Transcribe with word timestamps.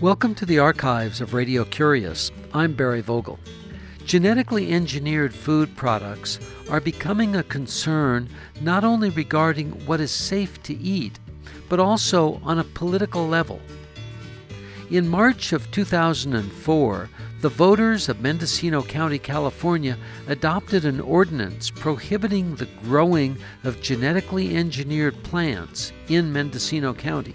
Welcome 0.00 0.34
to 0.36 0.46
the 0.46 0.58
archives 0.58 1.20
of 1.20 1.34
Radio 1.34 1.62
Curious. 1.62 2.30
I'm 2.54 2.72
Barry 2.72 3.02
Vogel. 3.02 3.38
Genetically 4.06 4.72
engineered 4.72 5.34
food 5.34 5.76
products 5.76 6.40
are 6.70 6.80
becoming 6.80 7.36
a 7.36 7.42
concern 7.42 8.26
not 8.62 8.82
only 8.82 9.10
regarding 9.10 9.72
what 9.84 10.00
is 10.00 10.10
safe 10.10 10.62
to 10.62 10.74
eat, 10.74 11.18
but 11.68 11.80
also 11.80 12.40
on 12.42 12.58
a 12.58 12.64
political 12.64 13.28
level. 13.28 13.60
In 14.90 15.06
March 15.06 15.52
of 15.52 15.70
2004, 15.70 17.10
the 17.42 17.48
voters 17.50 18.08
of 18.08 18.22
Mendocino 18.22 18.82
County, 18.82 19.18
California 19.18 19.98
adopted 20.28 20.86
an 20.86 21.00
ordinance 21.00 21.68
prohibiting 21.68 22.54
the 22.54 22.68
growing 22.84 23.36
of 23.64 23.82
genetically 23.82 24.56
engineered 24.56 25.22
plants 25.24 25.92
in 26.08 26.32
Mendocino 26.32 26.94
County. 26.94 27.34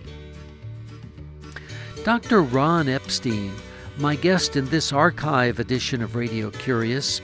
Dr. 2.05 2.44
Ron 2.44 2.88
Epstein, 2.88 3.52
my 3.98 4.16
guest 4.16 4.55
in 4.55 4.70
this 4.70 4.94
archive 4.94 5.58
edition 5.58 6.04
of 6.04 6.16
Radio 6.16 6.52
Curious, 6.52 7.20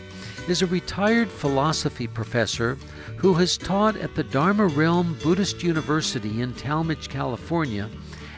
is 0.47 0.63
a 0.63 0.65
retired 0.65 1.29
philosophy 1.29 2.07
professor 2.07 2.79
who 3.17 3.35
has 3.35 3.59
taught 3.59 3.95
at 3.95 4.15
the 4.15 4.23
Dharma 4.23 4.65
Realm 4.65 5.15
Buddhist 5.21 5.61
University 5.61 6.41
in 6.41 6.53
Talmage, 6.53 7.09
California, 7.09 7.91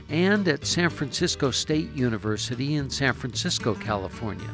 and 0.09 0.45
at 0.49 0.65
San 0.65 0.89
Francisco 0.89 1.49
State 1.49 1.93
University 1.93 2.75
in 2.75 2.89
San 2.89 3.13
Francisco, 3.13 3.73
California. 3.75 4.49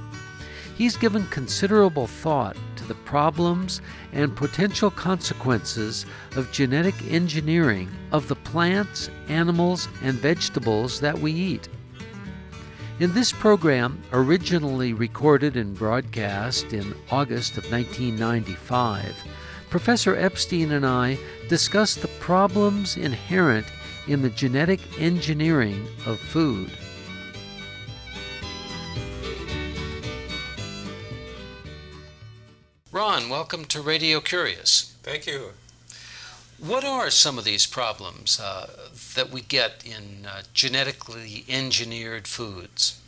He's 0.78 0.96
given 0.96 1.26
considerable 1.30 2.06
thought 2.06 2.56
to 2.76 2.84
the 2.84 2.94
problems 2.94 3.82
and 4.14 4.36
potential 4.36 4.92
consequences 4.92 6.06
of 6.36 6.52
genetic 6.52 6.94
engineering 7.10 7.90
of 8.12 8.28
the 8.28 8.36
plants, 8.36 9.10
animals, 9.28 9.88
and 10.04 10.14
vegetables 10.20 11.00
that 11.00 11.18
we 11.18 11.32
eat. 11.32 11.68
In 13.00 13.14
this 13.14 13.32
program, 13.32 14.04
originally 14.12 14.92
recorded 14.92 15.56
and 15.56 15.74
broadcast 15.74 16.74
in 16.74 16.94
August 17.10 17.58
of 17.58 17.72
1995, 17.72 19.16
Professor 19.70 20.18
Epstein 20.18 20.74
and 20.74 20.86
I 20.86 21.18
discussed 21.48 22.02
the 22.02 22.10
problems 22.20 22.98
inherent 22.98 23.66
in 24.10 24.22
the 24.22 24.30
genetic 24.30 24.82
engineering 25.00 25.88
of 26.06 26.20
food. 26.20 26.70
Ron, 32.92 33.30
welcome 33.30 33.64
to 33.64 33.82
Radio 33.82 34.20
Curious. 34.20 34.98
Thank 35.04 35.26
you. 35.26 35.54
What 36.60 36.84
are 36.84 37.10
some 37.10 37.38
of 37.38 37.46
these 37.46 37.66
problems 37.66 38.38
uh, 38.38 38.90
that 39.16 39.30
we 39.32 39.42
get 39.42 39.82
in 39.86 40.26
uh, 40.26 40.42
genetically 40.54 41.46
engineered 41.48 42.28
foods? 42.28 43.00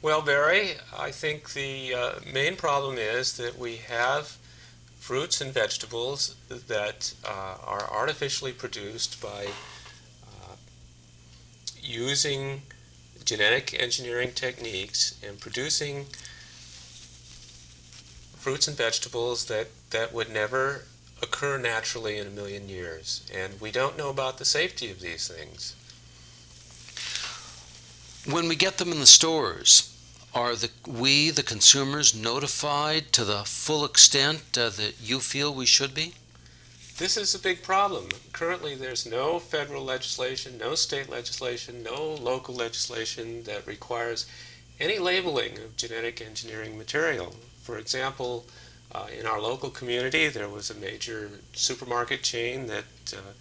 Well, 0.00 0.22
Barry, 0.22 0.76
I 0.98 1.10
think 1.10 1.52
the 1.52 1.94
uh, 1.94 2.12
main 2.30 2.56
problem 2.56 2.96
is 2.96 3.36
that 3.36 3.58
we 3.58 3.76
have 3.76 4.38
fruits 4.98 5.42
and 5.42 5.52
vegetables 5.52 6.34
that 6.48 7.12
uh, 7.26 7.56
are 7.62 7.90
artificially 7.92 8.52
produced 8.52 9.20
by 9.20 9.48
uh, 10.26 10.56
using 11.82 12.62
genetic 13.22 13.74
engineering 13.78 14.32
techniques 14.34 15.18
and 15.26 15.38
producing 15.40 16.06
fruits 18.36 18.66
and 18.66 18.78
vegetables 18.78 19.44
that, 19.46 19.68
that 19.90 20.14
would 20.14 20.30
never 20.30 20.84
occur 21.24 21.58
naturally 21.58 22.18
in 22.18 22.28
a 22.28 22.30
million 22.30 22.68
years. 22.68 23.28
And 23.34 23.60
we 23.60 23.72
don't 23.72 23.98
know 23.98 24.10
about 24.10 24.38
the 24.38 24.44
safety 24.44 24.90
of 24.90 25.00
these 25.00 25.26
things. 25.26 25.74
When 28.32 28.48
we 28.48 28.54
get 28.54 28.78
them 28.78 28.92
in 28.92 29.00
the 29.00 29.06
stores, 29.06 29.90
are 30.34 30.54
the, 30.56 30.70
we, 30.86 31.30
the 31.30 31.42
consumers, 31.42 32.14
notified 32.14 33.12
to 33.12 33.24
the 33.24 33.44
full 33.44 33.84
extent 33.84 34.56
uh, 34.56 34.68
that 34.70 34.94
you 35.00 35.20
feel 35.20 35.52
we 35.52 35.66
should 35.66 35.94
be? 35.94 36.14
This 36.96 37.16
is 37.16 37.34
a 37.34 37.40
big 37.40 37.62
problem. 37.62 38.08
Currently, 38.32 38.76
there's 38.76 39.04
no 39.04 39.40
federal 39.40 39.84
legislation, 39.84 40.58
no 40.58 40.74
state 40.76 41.08
legislation, 41.08 41.82
no 41.82 42.14
local 42.14 42.54
legislation 42.54 43.42
that 43.44 43.66
requires 43.66 44.26
any 44.80 44.98
labeling 44.98 45.58
of 45.58 45.76
genetic 45.76 46.20
engineering 46.20 46.78
material. 46.78 47.34
For 47.62 47.78
example, 47.78 48.46
uh, 48.94 49.06
in 49.18 49.26
our 49.26 49.40
local 49.40 49.70
community, 49.70 50.28
there 50.28 50.48
was 50.48 50.70
a 50.70 50.74
major 50.74 51.30
supermarket 51.52 52.22
chain 52.22 52.66
that 52.68 52.84
uh, 53.12 53.32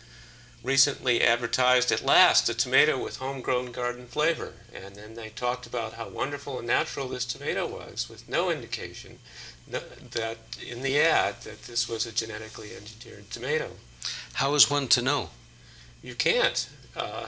recently 0.63 1.21
advertised 1.21 1.91
at 1.91 2.03
last 2.03 2.49
a 2.49 2.53
tomato 2.53 3.01
with 3.01 3.17
homegrown 3.17 3.71
garden 3.71 4.05
flavor. 4.05 4.53
And 4.73 4.95
then 4.95 5.15
they 5.15 5.29
talked 5.29 5.67
about 5.67 5.93
how 5.93 6.09
wonderful 6.09 6.57
and 6.57 6.67
natural 6.67 7.07
this 7.07 7.25
tomato 7.25 7.67
was, 7.67 8.09
with 8.09 8.27
no 8.29 8.49
indication 8.49 9.19
no, 9.69 9.79
that 10.11 10.37
in 10.65 10.81
the 10.81 10.99
ad 10.99 11.41
that 11.41 11.63
this 11.63 11.87
was 11.87 12.05
a 12.05 12.11
genetically 12.11 12.75
engineered 12.75 13.29
tomato. 13.29 13.71
How 14.33 14.55
is 14.55 14.69
one 14.69 14.87
to 14.89 15.01
know? 15.01 15.29
You 16.01 16.15
can't. 16.15 16.69
Uh, 16.95 17.27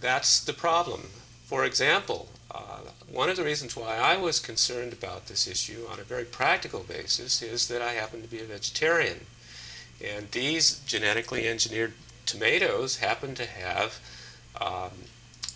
that's 0.00 0.40
the 0.40 0.52
problem. 0.52 1.08
For 1.52 1.66
example, 1.66 2.30
uh, 2.50 2.78
one 3.12 3.28
of 3.28 3.36
the 3.36 3.44
reasons 3.44 3.76
why 3.76 3.98
I 3.98 4.16
was 4.16 4.40
concerned 4.40 4.94
about 4.94 5.26
this 5.26 5.46
issue 5.46 5.84
on 5.86 6.00
a 6.00 6.02
very 6.02 6.24
practical 6.24 6.80
basis 6.80 7.42
is 7.42 7.68
that 7.68 7.82
I 7.82 7.92
happen 7.92 8.22
to 8.22 8.26
be 8.26 8.40
a 8.40 8.44
vegetarian. 8.44 9.26
And 10.02 10.30
these 10.30 10.78
genetically 10.86 11.46
engineered 11.46 11.92
tomatoes 12.24 13.00
happen 13.00 13.34
to 13.34 13.44
have 13.44 14.00
um, 14.58 14.92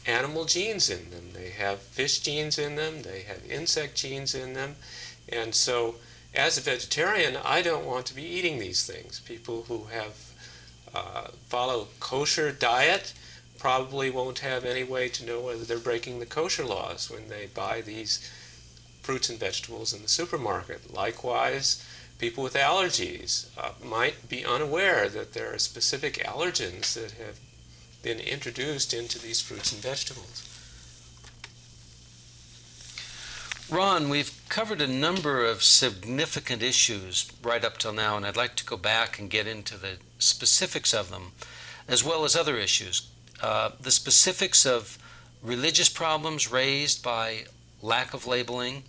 animal 0.07 0.45
genes 0.45 0.91
in 0.91 1.09
them. 1.09 1.31
They 1.33 1.49
have 1.49 1.79
fish 1.79 2.21
genes 2.21 2.59
in 2.59 2.77
them, 2.77 3.01
they 3.01 3.23
have 3.23 3.51
insect 3.51 3.95
genes 3.95 4.35
in 4.35 4.53
them. 4.53 4.77
And 5.31 5.55
so, 5.55 5.95
as 6.35 6.59
a 6.59 6.61
vegetarian, 6.61 7.39
I 7.43 7.63
don't 7.63 7.87
want 7.87 8.05
to 8.05 8.15
be 8.15 8.23
eating 8.23 8.59
these 8.59 8.87
things. 8.87 9.21
People 9.21 9.65
who 9.67 9.85
have 9.85 10.15
uh, 10.95 11.29
follow 11.49 11.89
kosher 12.01 12.53
diet 12.53 13.15
probably 13.67 14.09
won't 14.09 14.39
have 14.39 14.65
any 14.65 14.85
way 14.85 15.09
to 15.09 15.27
know 15.27 15.41
whether 15.41 15.65
they're 15.65 15.77
breaking 15.77 16.21
the 16.21 16.25
kosher 16.25 16.65
laws 16.65 17.11
when 17.11 17.29
they 17.29 17.47
buy 17.47 17.81
these 17.81 18.21
fruits 19.03 19.29
and 19.29 19.41
vegetables 19.41 19.93
in 19.93 20.03
the 20.03 20.09
supermarket. 20.09 20.95
Likewise, 20.95 21.85
people 22.21 22.45
with 22.45 22.55
allergies 22.55 23.49
uh, 23.59 23.71
might 23.85 24.29
be 24.29 24.45
unaware 24.45 25.09
that 25.09 25.33
there 25.33 25.53
are 25.53 25.59
specific 25.59 26.15
allergens 26.19 26.95
that 26.95 27.11
have 27.21 27.41
been 28.05 28.21
introduced 28.21 28.95
into 28.95 29.19
these 29.19 29.41
fruits 29.41 29.73
and 29.73 29.83
vegetables. 29.83 30.45
Ron, 33.69 34.09
we've 34.09 34.41
covered 34.49 34.81
a 34.81 34.87
number 34.87 35.45
of 35.45 35.65
significant 35.65 36.63
issues 36.63 37.29
right 37.43 37.65
up 37.65 37.79
till 37.79 37.93
now, 37.93 38.17
and 38.17 38.25
I'd 38.25 38.37
like 38.37 38.55
to 38.55 38.65
go 38.65 38.77
back 38.77 39.19
and 39.19 39.29
get 39.29 39.49
into 39.49 39.77
the 39.77 39.97
specifics 40.21 40.95
of 40.95 41.11
them, 41.11 41.33
as 41.89 42.05
well 42.05 42.25
as 42.25 42.37
other 42.37 42.57
issues. 42.57 43.09
Uh, 43.43 43.71
the 43.81 43.91
specifics 43.91 44.65
of 44.65 44.99
religious 45.43 45.89
problems 45.89 46.51
raised 46.51 47.03
by 47.03 47.45
lack 47.83 48.15
of 48.15 48.27
labeling, 48.27 48.83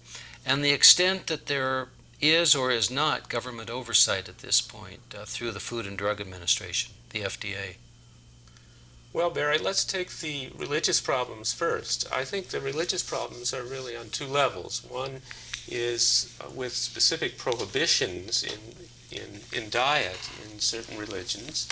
and 0.45 0.63
the 0.63 0.71
extent 0.71 1.27
that 1.27 1.47
there 1.47 1.89
is 2.19 2.55
or 2.55 2.71
is 2.71 2.89
not 2.89 3.29
government 3.29 3.69
oversight 3.69 4.27
at 4.27 4.39
this 4.39 4.61
point 4.61 5.13
uh, 5.15 5.25
through 5.25 5.51
the 5.51 5.59
Food 5.59 5.85
and 5.85 5.97
Drug 5.97 6.19
Administration, 6.19 6.93
the 7.11 7.21
FDA? 7.21 7.75
Well, 9.13 9.29
Barry, 9.29 9.57
let's 9.57 9.85
take 9.85 10.11
the 10.17 10.49
religious 10.57 10.99
problems 10.99 11.53
first. 11.53 12.07
I 12.13 12.23
think 12.23 12.49
the 12.49 12.59
religious 12.59 13.03
problems 13.03 13.53
are 13.53 13.63
really 13.63 13.95
on 13.95 14.09
two 14.09 14.27
levels. 14.27 14.83
One 14.87 15.21
is 15.67 16.35
uh, 16.41 16.49
with 16.49 16.73
specific 16.73 17.37
prohibitions 17.37 18.43
in, 18.43 19.17
in, 19.17 19.41
in 19.53 19.69
diet 19.69 20.29
in 20.45 20.59
certain 20.59 20.97
religions, 20.97 21.67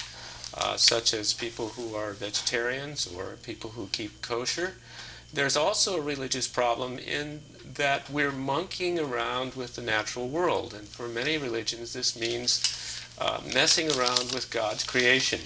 uh, 0.58 0.78
such 0.78 1.14
as 1.14 1.34
people 1.34 1.69
who 1.69 1.96
are 1.96 2.13
vegetarians 2.13 3.07
or 3.07 3.38
people 3.44 3.72
who 3.72 3.88
keep 3.92 4.22
kosher. 4.22 4.75
There's 5.34 5.57
also 5.57 5.98
a 5.98 6.02
religious 6.02 6.48
problem 6.48 6.98
in 6.98 7.42
that 7.74 8.10
we're 8.10 8.31
monkeying 8.31 9.00
around 9.00 9.56
with 9.56 9.75
the 9.75 9.81
natural 9.81 10.30
world. 10.30 10.74
And 10.74 10.88
for 10.88 11.07
many 11.07 11.38
religions, 11.38 11.94
this 11.94 12.18
means 12.18 13.04
uh, 13.19 13.42
messing 13.54 13.92
around 13.92 14.31
with 14.31 14.50
God's 14.50 14.84
creation. 14.84 15.42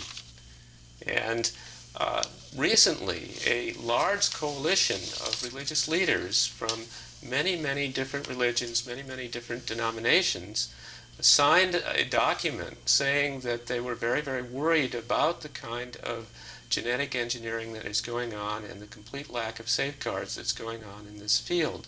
And 1.07 1.51
uh, 1.95 2.23
recently, 2.55 3.31
a 3.47 3.73
large 3.73 4.31
coalition 4.31 5.01
of 5.25 5.43
religious 5.43 5.87
leaders 5.87 6.45
from 6.45 6.83
many, 7.27 7.55
many 7.55 7.87
different 7.87 8.27
religions, 8.27 8.85
many, 8.85 9.03
many 9.03 9.27
different 9.27 9.65
denominations, 9.65 10.73
signed 11.19 11.75
a 11.75 12.05
document 12.05 12.89
saying 12.89 13.41
that 13.41 13.67
they 13.67 13.79
were 13.79 13.95
very, 13.95 14.21
very 14.21 14.41
worried 14.41 14.95
about 14.95 15.41
the 15.41 15.49
kind 15.49 15.97
of 15.97 16.29
genetic 16.69 17.15
engineering 17.15 17.73
that 17.73 17.85
is 17.85 18.01
going 18.01 18.33
on 18.33 18.63
and 18.63 18.79
the 18.79 18.87
complete 18.87 19.29
lack 19.29 19.59
of 19.59 19.69
safeguards 19.69 20.35
that's 20.35 20.53
going 20.53 20.83
on 20.83 21.07
in 21.07 21.17
this 21.17 21.39
field. 21.39 21.87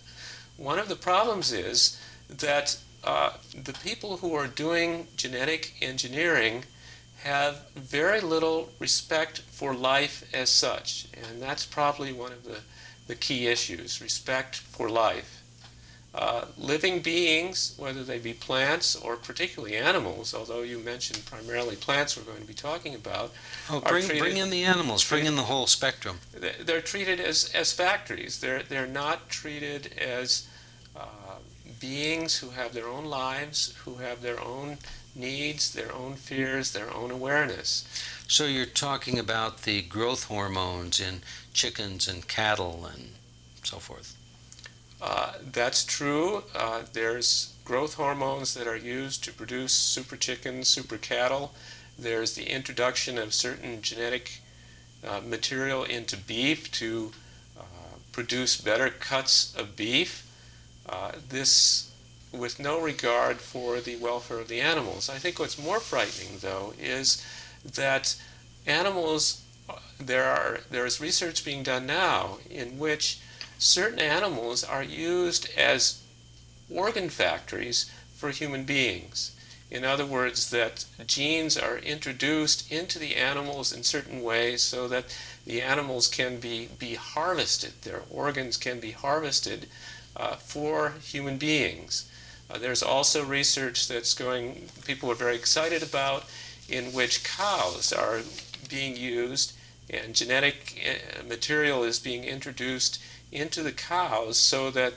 One 0.57 0.79
of 0.79 0.89
the 0.89 0.95
problems 0.95 1.53
is 1.53 1.99
that 2.29 2.77
uh, 3.03 3.31
the 3.55 3.73
people 3.73 4.17
who 4.17 4.33
are 4.33 4.47
doing 4.47 5.07
genetic 5.15 5.73
engineering 5.81 6.65
have 7.23 7.69
very 7.75 8.19
little 8.19 8.69
respect 8.79 9.39
for 9.39 9.73
life 9.73 10.27
as 10.33 10.49
such, 10.49 11.07
and 11.13 11.41
that's 11.41 11.65
probably 11.65 12.11
one 12.11 12.31
of 12.31 12.43
the, 12.43 12.59
the 13.07 13.15
key 13.15 13.47
issues 13.47 14.01
respect 14.01 14.55
for 14.55 14.89
life. 14.89 15.40
Uh, 16.13 16.43
living 16.57 16.99
beings, 17.01 17.73
whether 17.77 18.03
they 18.03 18.19
be 18.19 18.33
plants 18.33 18.97
or 18.97 19.15
particularly 19.15 19.77
animals, 19.77 20.33
although 20.33 20.61
you 20.61 20.77
mentioned 20.77 21.23
primarily 21.25 21.77
plants 21.77 22.17
we're 22.17 22.23
going 22.23 22.41
to 22.41 22.47
be 22.47 22.53
talking 22.53 22.93
about, 22.95 23.31
Oh, 23.69 23.79
bring, 23.79 24.03
treated- 24.05 24.19
bring 24.21 24.35
in 24.37 24.49
the 24.49 24.63
animals, 24.65 25.07
bring 25.07 25.25
in 25.25 25.37
the 25.37 25.43
whole 25.43 25.67
spectrum. 25.67 26.19
they- 26.33 26.55
they're 26.59 26.81
treated 26.81 27.21
as, 27.21 27.49
as 27.53 27.71
factories. 27.71 28.39
They're, 28.41 28.61
they're 28.61 28.87
not 28.87 29.29
treated 29.29 29.93
as 29.97 30.47
uh, 30.97 31.05
beings 31.79 32.37
who 32.39 32.49
have 32.49 32.73
their 32.73 32.87
own 32.89 33.05
lives, 33.05 33.73
who 33.85 33.95
have 33.95 34.21
their 34.21 34.39
own 34.41 34.79
needs, 35.15 35.71
their 35.71 35.93
own 35.93 36.15
fears, 36.15 36.73
their 36.73 36.93
own 36.93 37.11
awareness. 37.11 37.85
So 38.27 38.45
you're 38.45 38.65
talking 38.65 39.17
about 39.17 39.61
the 39.61 39.81
growth 39.83 40.25
hormones 40.25 40.99
in 40.99 41.21
chickens 41.53 42.09
and 42.09 42.27
cattle 42.27 42.85
and 42.93 43.11
so 43.63 43.77
forth. 43.77 44.17
Uh, 45.01 45.33
that's 45.51 45.83
true. 45.83 46.43
Uh, 46.55 46.83
there's 46.93 47.55
growth 47.65 47.95
hormones 47.95 48.53
that 48.53 48.67
are 48.67 48.77
used 48.77 49.23
to 49.23 49.33
produce 49.33 49.73
super 49.73 50.15
chickens, 50.15 50.67
super 50.67 50.97
cattle. 50.97 51.53
There's 51.97 52.35
the 52.35 52.45
introduction 52.45 53.17
of 53.17 53.33
certain 53.33 53.81
genetic 53.81 54.41
uh, 55.07 55.21
material 55.25 55.83
into 55.83 56.17
beef 56.17 56.71
to 56.73 57.11
uh, 57.59 57.63
produce 58.11 58.61
better 58.61 58.89
cuts 58.89 59.55
of 59.55 59.75
beef. 59.75 60.27
Uh, 60.87 61.13
this 61.29 61.91
with 62.31 62.59
no 62.59 62.79
regard 62.79 63.37
for 63.37 63.81
the 63.81 63.97
welfare 63.97 64.39
of 64.39 64.47
the 64.47 64.61
animals. 64.61 65.09
I 65.09 65.17
think 65.17 65.37
what's 65.39 65.61
more 65.61 65.79
frightening, 65.79 66.37
though, 66.39 66.73
is 66.79 67.25
that 67.75 68.15
animals, 68.65 69.43
there 69.99 70.25
are 70.25 70.59
there 70.69 70.85
is 70.85 71.01
research 71.01 71.43
being 71.43 71.63
done 71.63 71.85
now 71.85 72.37
in 72.49 72.77
which 72.79 73.19
certain 73.61 73.99
animals 73.99 74.63
are 74.63 74.81
used 74.81 75.47
as 75.55 76.01
organ 76.67 77.09
factories 77.09 77.91
for 78.15 78.31
human 78.31 78.63
beings. 78.63 79.35
In 79.69 79.85
other 79.85 80.05
words, 80.05 80.49
that 80.49 80.85
genes 81.05 81.57
are 81.57 81.77
introduced 81.77 82.69
into 82.71 82.97
the 82.97 83.15
animals 83.15 83.71
in 83.71 83.83
certain 83.83 84.23
ways 84.23 84.63
so 84.63 84.87
that 84.87 85.15
the 85.45 85.61
animals 85.61 86.07
can 86.07 86.39
be, 86.39 86.69
be 86.79 86.95
harvested, 86.95 87.73
their 87.83 88.01
organs 88.09 88.57
can 88.57 88.79
be 88.79 88.91
harvested 88.91 89.67
uh, 90.15 90.35
for 90.35 90.95
human 91.03 91.37
beings. 91.37 92.11
Uh, 92.49 92.57
there's 92.57 92.83
also 92.83 93.23
research 93.23 93.87
that's 93.87 94.15
going, 94.15 94.69
people 94.85 95.09
are 95.09 95.15
very 95.15 95.35
excited 95.35 95.83
about, 95.83 96.25
in 96.67 96.85
which 96.93 97.23
cows 97.23 97.93
are 97.93 98.21
being 98.69 98.97
used 98.97 99.53
and 99.89 100.15
genetic 100.15 100.81
uh, 100.83 101.23
material 101.27 101.83
is 101.83 101.99
being 101.99 102.23
introduced 102.23 103.01
into 103.31 103.63
the 103.63 103.71
cows 103.71 104.37
so 104.37 104.69
that 104.71 104.93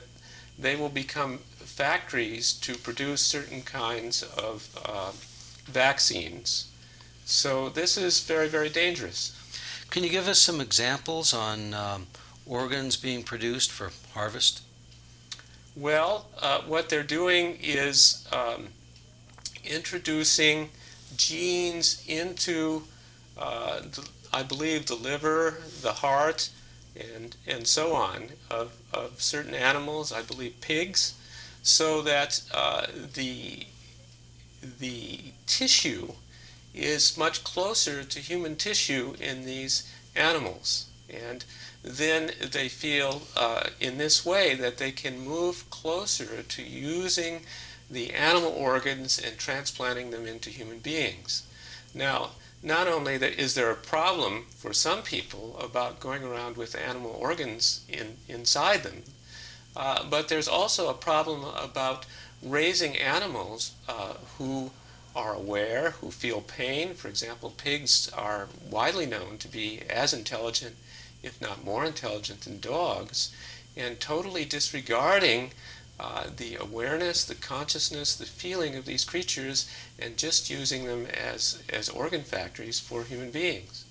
they 0.57 0.75
will 0.75 0.89
become 0.89 1.39
factories 1.59 2.53
to 2.53 2.75
produce 2.75 3.21
certain 3.21 3.61
kinds 3.61 4.23
of 4.23 4.69
uh, 4.85 5.11
vaccines. 5.65 6.71
So 7.25 7.69
this 7.69 7.97
is 7.97 8.21
very, 8.21 8.47
very 8.47 8.69
dangerous. 8.69 9.33
Can 9.89 10.03
you 10.03 10.09
give 10.09 10.27
us 10.27 10.39
some 10.39 10.61
examples 10.61 11.33
on 11.33 11.73
um, 11.73 12.07
organs 12.45 12.97
being 12.97 13.23
produced 13.23 13.71
for 13.71 13.91
harvest? 14.13 14.61
Well, 15.75 16.27
uh, 16.41 16.61
what 16.61 16.87
they're 16.87 17.03
doing 17.03 17.57
is 17.61 18.27
um, 18.31 18.67
introducing 19.65 20.69
genes 21.17 22.03
into, 22.07 22.83
uh, 23.37 23.81
the, 23.81 24.07
I 24.31 24.43
believe, 24.43 24.85
the 24.85 24.95
liver, 24.95 25.57
the 25.81 25.93
heart, 25.93 26.49
and, 26.95 27.35
and 27.47 27.67
so 27.67 27.93
on 27.93 28.29
of, 28.49 28.73
of 28.93 29.21
certain 29.21 29.53
animals, 29.53 30.11
I 30.11 30.21
believe 30.21 30.61
pigs, 30.61 31.15
so 31.63 32.01
that 32.03 32.41
uh, 32.53 32.87
the, 33.13 33.65
the 34.79 35.19
tissue 35.47 36.13
is 36.73 37.17
much 37.17 37.43
closer 37.43 38.03
to 38.03 38.19
human 38.19 38.55
tissue 38.55 39.15
in 39.19 39.45
these 39.45 39.91
animals. 40.15 40.87
And 41.09 41.45
then 41.83 42.31
they 42.41 42.67
feel 42.67 43.21
uh, 43.37 43.69
in 43.79 43.97
this 43.97 44.25
way 44.25 44.55
that 44.55 44.77
they 44.77 44.91
can 44.91 45.19
move 45.19 45.69
closer 45.69 46.43
to 46.43 46.63
using 46.63 47.41
the 47.89 48.13
animal 48.13 48.51
organs 48.51 49.19
and 49.19 49.37
transplanting 49.37 50.11
them 50.11 50.25
into 50.25 50.49
human 50.49 50.79
beings. 50.79 51.43
Now, 51.93 52.31
not 52.65 52.87
only 52.87 53.15
that 53.17 53.39
is 53.39 53.53
there 53.53 53.69
a 53.69 53.75
problem 53.75 54.45
for 54.49 54.73
some 54.73 55.03
people 55.03 55.55
about 55.59 55.99
going 55.99 56.23
around 56.23 56.57
with 56.57 56.75
animal 56.75 57.15
organs 57.19 57.85
in, 57.87 58.17
inside 58.27 58.81
them, 58.81 59.03
uh, 59.75 60.03
but 60.09 60.27
there's 60.27 60.47
also 60.47 60.89
a 60.89 60.93
problem 60.93 61.43
about 61.55 62.07
raising 62.41 62.97
animals 62.97 63.73
uh, 63.87 64.15
who 64.37 64.71
are 65.15 65.35
aware, 65.35 65.91
who 66.01 66.09
feel 66.09 66.41
pain. 66.41 66.95
For 66.95 67.07
example, 67.07 67.53
pigs 67.55 68.09
are 68.09 68.47
widely 68.69 69.05
known 69.05 69.37
to 69.37 69.47
be 69.47 69.81
as 69.89 70.11
intelligent, 70.11 70.75
if 71.21 71.39
not 71.39 71.63
more 71.63 71.85
intelligent, 71.85 72.41
than 72.41 72.59
dogs, 72.59 73.33
and 73.77 73.99
totally 73.99 74.43
disregarding 74.43 75.51
uh, 75.99 76.25
the 76.35 76.55
awareness, 76.55 77.23
the 77.23 77.35
consciousness, 77.35 78.15
the 78.15 78.25
feeling 78.25 78.75
of 78.75 78.85
these 78.85 79.05
creatures, 79.05 79.69
and 79.97 80.17
just 80.17 80.49
using 80.49 80.85
them 80.85 81.05
as, 81.07 81.63
as 81.69 81.87
organ 81.89 82.21
factories 82.23 82.79
for 82.79 83.03
human 83.03 83.31
beings. 83.31 83.85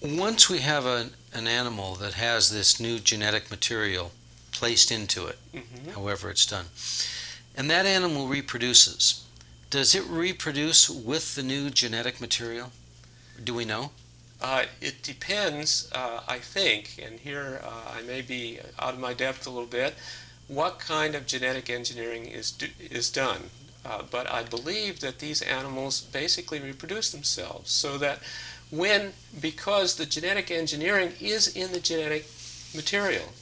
Once 0.00 0.48
we 0.48 0.60
have 0.60 0.86
a, 0.86 1.10
an 1.34 1.46
animal 1.46 1.94
that 1.96 2.14
has 2.14 2.50
this 2.50 2.78
new 2.78 2.98
genetic 2.98 3.50
material 3.50 4.12
placed 4.52 4.90
into 4.90 5.26
it, 5.26 5.38
Mhm. 5.54 5.92
however 5.94 6.30
it's 6.30 6.46
done, 6.46 6.66
and 7.56 7.68
that 7.70 7.84
animal 7.86 8.28
reproduces, 8.28 9.22
does 9.70 9.94
it 9.94 10.04
reproduce 10.04 10.88
with 10.88 11.34
the 11.34 11.42
new 11.42 11.68
genetic 11.68 12.20
material? 12.20 12.72
Do 13.42 13.52
we 13.54 13.64
know? 13.64 13.90
Uh, 14.40 14.64
it 14.80 15.02
depends, 15.02 15.90
uh, 15.92 16.20
I 16.28 16.38
think, 16.38 17.02
and 17.04 17.18
here 17.18 17.60
uh, 17.64 17.96
I 17.98 18.02
may 18.02 18.22
be 18.22 18.60
out 18.78 18.94
of 18.94 19.00
my 19.00 19.12
depth 19.12 19.46
a 19.46 19.50
little 19.50 19.66
bit, 19.66 19.94
what 20.46 20.78
kind 20.78 21.14
of 21.14 21.26
genetic 21.26 21.68
engineering 21.68 22.26
is, 22.26 22.52
do, 22.52 22.66
is 22.78 23.10
done. 23.10 23.50
Uh, 23.84 24.02
but 24.10 24.30
I 24.30 24.42
believe 24.42 25.00
that 25.00 25.18
these 25.18 25.42
animals 25.42 26.00
basically 26.00 26.60
reproduce 26.60 27.10
themselves 27.10 27.70
so 27.70 27.98
that 27.98 28.20
when, 28.70 29.12
because 29.40 29.96
the 29.96 30.06
genetic 30.06 30.50
engineering 30.50 31.12
is 31.20 31.48
in 31.56 31.72
the 31.72 31.80
genetic 31.80 32.26
material, 32.74 33.32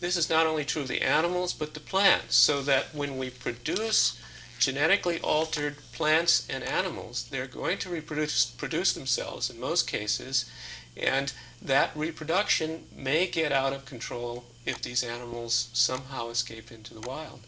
this 0.00 0.16
is 0.16 0.30
not 0.30 0.46
only 0.46 0.64
true 0.64 0.82
of 0.82 0.88
the 0.88 1.02
animals 1.02 1.52
but 1.52 1.74
the 1.74 1.80
plants, 1.80 2.36
so 2.36 2.62
that 2.62 2.94
when 2.94 3.18
we 3.18 3.30
produce 3.30 4.17
genetically 4.58 5.20
altered 5.20 5.76
plants 5.92 6.46
and 6.48 6.64
animals, 6.64 7.28
they're 7.30 7.46
going 7.46 7.78
to 7.78 7.90
reproduce 7.90 8.46
produce 8.46 8.92
themselves 8.92 9.50
in 9.50 9.60
most 9.60 9.86
cases, 9.86 10.50
and 10.96 11.32
that 11.62 11.90
reproduction 11.94 12.84
may 12.94 13.26
get 13.26 13.52
out 13.52 13.72
of 13.72 13.84
control 13.84 14.44
if 14.66 14.82
these 14.82 15.02
animals 15.02 15.70
somehow 15.72 16.28
escape 16.28 16.70
into 16.70 16.94
the 16.94 17.08
wild. 17.08 17.40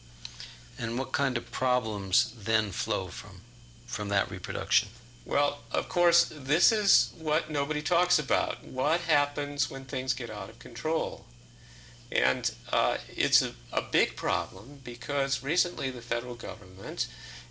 And 0.79 0.99
what 0.99 1.13
kind 1.13 1.37
of 1.37 1.51
problems 1.51 2.35
then 2.45 2.71
flow 2.71 3.09
from, 3.09 3.43
from 3.87 4.09
that 4.09 4.31
reproduction? 4.31 4.89
Well, 5.27 5.59
of 5.71 5.89
course, 5.89 6.33
this 6.35 6.73
is 6.73 7.13
what 7.21 7.51
nobody 7.51 7.83
talks 7.83 8.19
about. 8.19 8.65
What 8.65 9.01
happens 9.01 9.71
when 9.71 9.85
things 9.85 10.15
get 10.15 10.31
out 10.31 10.49
of 10.49 10.59
control? 10.59 11.25
And 12.13 12.53
uh, 12.73 12.99
it's 13.09 13.43
a, 13.43 13.53
a 13.73 13.83
big 13.83 14.17
problem 14.17 14.81
because 14.85 15.45
recently 15.45 15.91
the 15.91 16.01
federal 16.01 16.35
government 16.35 17.07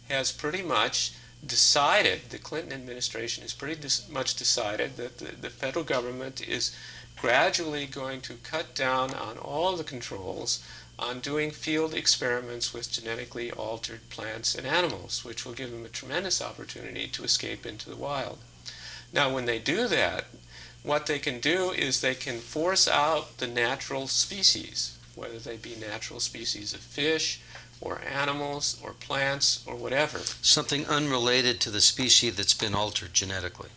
has 0.09 0.31
pretty 0.31 0.61
much 0.61 1.13
decided, 1.45 2.29
the 2.29 2.37
Clinton 2.37 2.73
administration 2.73 3.43
has 3.43 3.53
pretty 3.53 3.79
dis- 3.79 4.09
much 4.09 4.35
decided 4.35 4.97
that 4.97 5.19
the, 5.19 5.35
the 5.35 5.49
federal 5.49 5.85
government 5.85 6.45
is 6.45 6.75
gradually 7.15 7.85
going 7.85 8.21
to 8.21 8.33
cut 8.35 8.75
down 8.75 9.13
on 9.13 9.37
all 9.37 9.75
the 9.75 9.83
controls 9.83 10.63
on 10.97 11.19
doing 11.21 11.51
field 11.51 11.93
experiments 11.93 12.73
with 12.73 12.91
genetically 12.91 13.51
altered 13.51 14.09
plants 14.09 14.53
and 14.55 14.67
animals, 14.67 15.23
which 15.23 15.45
will 15.45 15.53
give 15.53 15.71
them 15.71 15.85
a 15.85 15.89
tremendous 15.89 16.41
opportunity 16.41 17.07
to 17.07 17.23
escape 17.23 17.65
into 17.65 17.89
the 17.89 17.95
wild. 17.95 18.37
Now, 19.13 19.33
when 19.33 19.45
they 19.45 19.59
do 19.59 19.87
that, 19.87 20.25
what 20.83 21.05
they 21.05 21.19
can 21.19 21.39
do 21.39 21.71
is 21.71 22.01
they 22.01 22.15
can 22.15 22.39
force 22.39 22.87
out 22.87 23.37
the 23.37 23.47
natural 23.47 24.07
species, 24.07 24.97
whether 25.15 25.39
they 25.39 25.57
be 25.57 25.75
natural 25.75 26.19
species 26.19 26.73
of 26.73 26.79
fish 26.79 27.41
or 27.81 28.01
animals 28.01 28.79
or 28.83 28.93
plants 28.93 29.63
or 29.67 29.75
whatever. 29.75 30.19
Something 30.41 30.85
unrelated 30.87 31.59
to 31.61 31.69
the 31.69 31.81
species 31.81 32.35
that's 32.35 32.53
been 32.53 32.75
altered 32.75 33.13
genetically. 33.13 33.69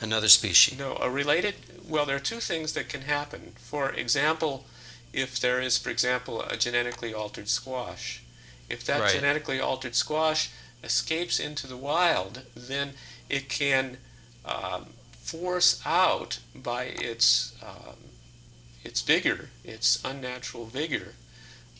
Another 0.00 0.28
species. 0.28 0.78
No, 0.78 0.96
a 1.00 1.08
related, 1.08 1.54
well, 1.88 2.06
there 2.06 2.16
are 2.16 2.20
two 2.20 2.40
things 2.40 2.72
that 2.72 2.88
can 2.88 3.02
happen. 3.02 3.52
For 3.56 3.90
example, 3.92 4.64
if 5.12 5.38
there 5.38 5.60
is, 5.60 5.78
for 5.78 5.90
example, 5.90 6.42
a 6.42 6.56
genetically 6.56 7.14
altered 7.14 7.48
squash, 7.48 8.22
if 8.68 8.84
that 8.84 9.00
Right. 9.00 9.12
genetically 9.12 9.60
altered 9.60 9.94
squash 9.94 10.50
escapes 10.82 11.38
into 11.38 11.66
the 11.66 11.76
wild, 11.76 12.42
then 12.56 12.94
it 13.28 13.48
can 13.48 13.98
um, 14.44 14.94
force 15.22 15.80
out 15.86 16.40
by 16.54 16.84
its 16.84 17.54
um, 17.62 17.96
its 18.84 19.00
vigor, 19.00 19.50
its 19.64 20.02
unnatural 20.04 20.66
vigor, 20.66 21.14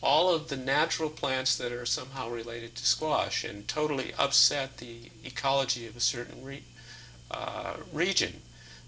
all 0.01 0.33
of 0.33 0.47
the 0.47 0.57
natural 0.57 1.09
plants 1.09 1.57
that 1.57 1.71
are 1.71 1.85
somehow 1.85 2.29
related 2.29 2.75
to 2.75 2.85
squash 2.85 3.43
and 3.43 3.67
totally 3.67 4.13
upset 4.17 4.77
the 4.77 5.11
ecology 5.23 5.85
of 5.85 5.97
a 5.97 5.99
certain 5.99 6.43
re, 6.43 6.63
uh, 7.29 7.75
region. 7.91 8.41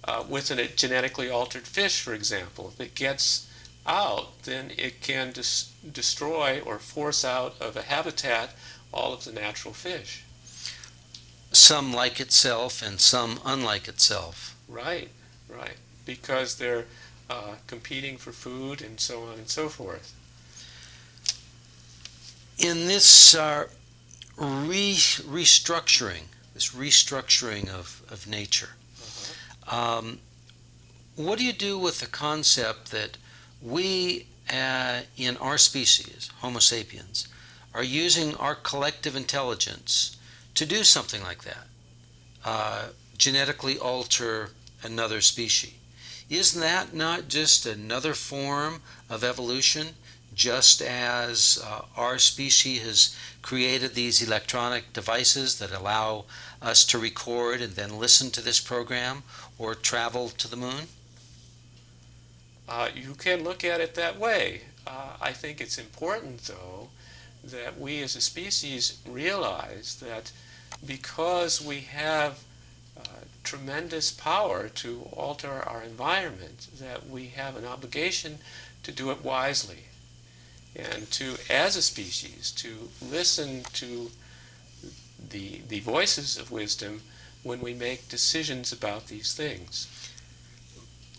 Uh, 0.04 0.24
with 0.30 0.52
a 0.52 0.68
genetically 0.68 1.30
altered 1.32 1.64
fish, 1.64 2.00
for 2.00 2.14
example, 2.14 2.72
if 2.72 2.80
it 2.80 2.94
gets 2.94 3.50
out, 3.88 4.44
then 4.44 4.72
it 4.78 5.02
can 5.02 5.32
dis- 5.32 5.72
destroy 5.92 6.62
or 6.64 6.78
force 6.78 7.26
out 7.26 7.56
of 7.60 7.76
a 7.76 7.82
habitat 7.82 8.52
all 8.94 9.14
of 9.14 9.26
the 9.26 9.32
natural 9.32 9.74
fish. 9.74 10.25
Some 11.56 11.94
like 11.94 12.20
itself 12.20 12.82
and 12.82 13.00
some 13.00 13.40
unlike 13.46 13.88
itself. 13.88 14.58
Right, 14.68 15.10
right. 15.48 15.78
Because 16.06 16.58
they're 16.58 16.84
uh, 17.30 17.56
competing 17.66 18.18
for 18.18 18.34
food 18.34 18.82
and 18.82 19.00
so 19.00 19.24
on 19.24 19.36
and 19.36 19.48
so 19.48 19.70
forth. 19.70 20.14
In 22.58 22.88
this 22.88 23.34
uh, 23.34 23.68
re- 24.36 24.96
restructuring, 24.96 26.24
this 26.54 26.74
restructuring 26.74 27.70
of, 27.70 28.04
of 28.10 28.28
nature, 28.28 28.72
uh-huh. 29.66 30.00
um, 30.00 30.20
what 31.16 31.40
do 31.40 31.46
you 31.46 31.54
do 31.54 31.80
with 31.80 32.02
the 32.02 32.08
concept 32.08 32.92
that 32.92 33.18
we 33.62 34.26
uh, 34.52 35.04
in 35.16 35.38
our 35.38 35.58
species, 35.58 36.30
Homo 36.42 36.60
sapiens, 36.60 37.30
are 37.74 37.84
using 37.84 38.36
our 38.36 38.56
collective 38.56 39.16
intelligence 39.16 40.18
to 40.56 40.66
do 40.66 40.84
something 40.84 41.22
like 41.22 41.44
that? 41.44 41.68
Uh, 42.44 42.88
genetically 43.18 43.78
alter 43.78 44.50
another 44.84 45.22
species. 45.22 45.74
Isn't 46.30 46.62
that 46.62 46.94
not 46.94 47.28
just 47.28 47.66
another 47.66 48.14
form 48.14 48.82
of 49.10 49.24
evolution? 49.24 49.90
Just 50.34 50.82
as 50.82 51.64
uh, 51.64 51.82
our 51.96 52.18
species 52.18 52.82
has 52.82 53.16
created 53.42 53.94
these 53.94 54.22
electronic 54.22 54.92
devices 54.92 55.60
that 55.60 55.72
allow 55.72 56.26
us 56.62 56.84
to 56.86 56.98
record 56.98 57.62
and 57.62 57.74
then 57.74 58.00
listen 58.00 58.32
to 58.32 58.42
this 58.42 58.60
program 58.60 59.24
or 59.60 59.76
travel 59.76 60.30
to 60.30 60.48
the 60.48 60.58
moon? 60.58 60.88
Uh, 62.68 62.90
you 62.96 63.14
can 63.14 63.44
look 63.44 63.64
at 63.64 63.80
it 63.80 63.94
that 63.96 64.20
way. 64.20 64.62
Uh, 64.88 65.16
I 65.22 65.32
think 65.32 65.62
it's 65.62 65.78
important, 65.78 66.42
though, 66.46 66.90
that 67.44 67.80
we 67.80 68.02
as 68.02 68.16
a 68.16 68.22
species 68.22 69.00
realize 69.08 69.98
that 70.02 70.32
because 70.86 71.62
we 71.62 71.82
have 71.82 72.44
uh, 72.98 73.02
tremendous 73.44 74.12
power 74.12 74.70
to 74.70 75.08
alter 75.12 75.64
our 75.68 75.84
environment, 75.84 76.68
that 76.80 77.10
we 77.10 77.28
have 77.28 77.56
an 77.56 77.66
obligation 77.66 78.40
to 78.84 78.92
do 78.92 79.12
it 79.12 79.24
wisely 79.24 79.86
and 80.76 81.10
to, 81.12 81.36
as 81.50 81.76
a 81.76 81.82
species, 81.82 82.52
to 82.52 82.90
listen 83.02 83.64
to 83.74 84.12
the, 85.30 85.62
the 85.68 85.80
voices 85.80 86.38
of 86.38 86.52
wisdom 86.52 87.02
when 87.44 87.62
we 87.62 87.74
make 87.74 88.10
decisions 88.10 88.72
about 88.72 89.08
these 89.08 89.34
things. 89.34 89.88